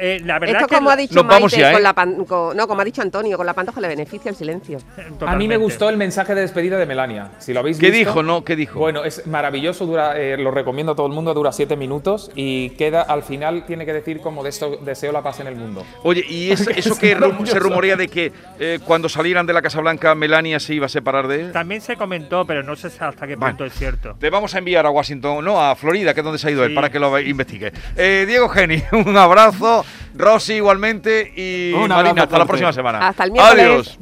Eh, 0.00 0.20
la 0.24 0.38
verdad 0.38 0.56
Esto 0.56 0.68
que 0.68 0.74
como 0.76 0.90
ha 0.90 0.96
dicho 0.96 1.24
Maite, 1.24 1.56
ya, 1.58 1.70
¿eh? 1.70 1.72
con 1.72 1.82
la 1.82 1.92
pan- 1.92 2.24
con- 2.24 2.56
no, 2.56 2.68
como 2.68 2.80
ha 2.80 2.84
dicho 2.84 3.02
Antonio, 3.02 3.36
con 3.36 3.44
la 3.46 3.52
pantoja 3.54 3.80
le 3.80 3.88
beneficia 3.88 4.28
el 4.30 4.36
silencio. 4.36 4.78
A 4.78 5.00
mí 5.00 5.04
me 5.08 5.10
Totalmente. 5.18 5.56
gustó 5.56 5.88
el 5.88 5.96
mensaje 5.96 6.34
de 6.34 6.42
despedida 6.42 6.76
de 6.78 6.86
Melania. 6.86 7.30
Si 7.38 7.52
lo 7.52 7.60
habéis 7.60 7.78
¿Qué 7.78 7.90
visto. 7.90 8.10
dijo, 8.10 8.22
no? 8.22 8.44
¿Qué 8.44 8.54
dijo? 8.54 8.78
Bueno, 8.78 9.04
es 9.04 9.26
maravilloso, 9.26 9.86
dura, 9.86 10.16
eh, 10.18 10.36
lo 10.36 10.50
recomiendo 10.52 10.92
a 10.92 10.94
todo 10.94 11.06
el 11.06 11.12
mundo, 11.12 11.34
dura 11.34 11.50
siete 11.52 11.76
minutos 11.76 12.30
y 12.36 12.70
queda 12.70 13.02
al 13.02 13.22
final 13.24 13.66
tiene 13.66 13.84
que 13.84 13.92
decir 13.92 14.20
como 14.20 14.42
de 14.44 14.50
esto 14.50 14.76
deseo 14.84 15.10
la 15.10 15.22
paz 15.22 15.40
en 15.40 15.48
el 15.48 15.56
mundo. 15.56 15.84
Oye, 16.04 16.24
¿y 16.28 16.52
es- 16.52 16.60
eso 16.76 16.92
Es 16.92 16.98
que 16.98 17.16
rum- 17.16 17.44
se 17.46 17.58
rumorea 17.58 17.96
de 17.96 18.08
que 18.08 18.32
eh, 18.60 18.78
cuando 18.84 19.08
salieran 19.08 19.46
de 19.46 19.52
la 19.52 19.62
Casa 19.62 19.80
Blanca 19.80 20.14
Melania 20.14 20.60
se 20.60 20.74
iba 20.74 20.86
a 20.86 20.88
separar 20.88 21.26
de 21.26 21.40
él? 21.40 21.52
También 21.52 21.80
se 21.80 21.96
comentó, 21.96 22.44
pero 22.46 22.62
no 22.62 22.76
sé 22.76 22.86
hasta 22.86 23.26
qué 23.26 23.34
Vale. 23.34 23.52
punto 23.52 23.64
es 23.64 23.72
cierto. 23.74 24.14
Te 24.18 24.30
vamos 24.30 24.54
a 24.54 24.58
enviar 24.58 24.86
a 24.86 24.90
Washington, 24.90 25.44
no, 25.44 25.60
a 25.60 25.74
Florida, 25.74 26.14
que 26.14 26.20
es 26.20 26.24
donde 26.24 26.38
se 26.38 26.46
ha 26.48 26.50
ido 26.52 26.62
él, 26.62 26.70
Sí. 26.70 26.74
para 26.76 26.90
que 26.90 26.98
lo 27.00 27.18
investigue. 27.18 27.72
Eh, 27.96 28.24
Diego 28.28 28.48
Geni, 28.48 28.80
un 28.92 29.16
abrazo. 29.16 29.84
Rosy 30.14 30.54
igualmente 30.54 31.32
y 31.36 31.74
Marina, 31.88 32.22
hasta 32.22 32.38
la 32.38 32.46
próxima 32.46 32.72
semana. 32.72 33.08
Hasta 33.08 33.24
el 33.24 33.32
miércoles. 33.32 33.64
Adiós. 33.64 33.98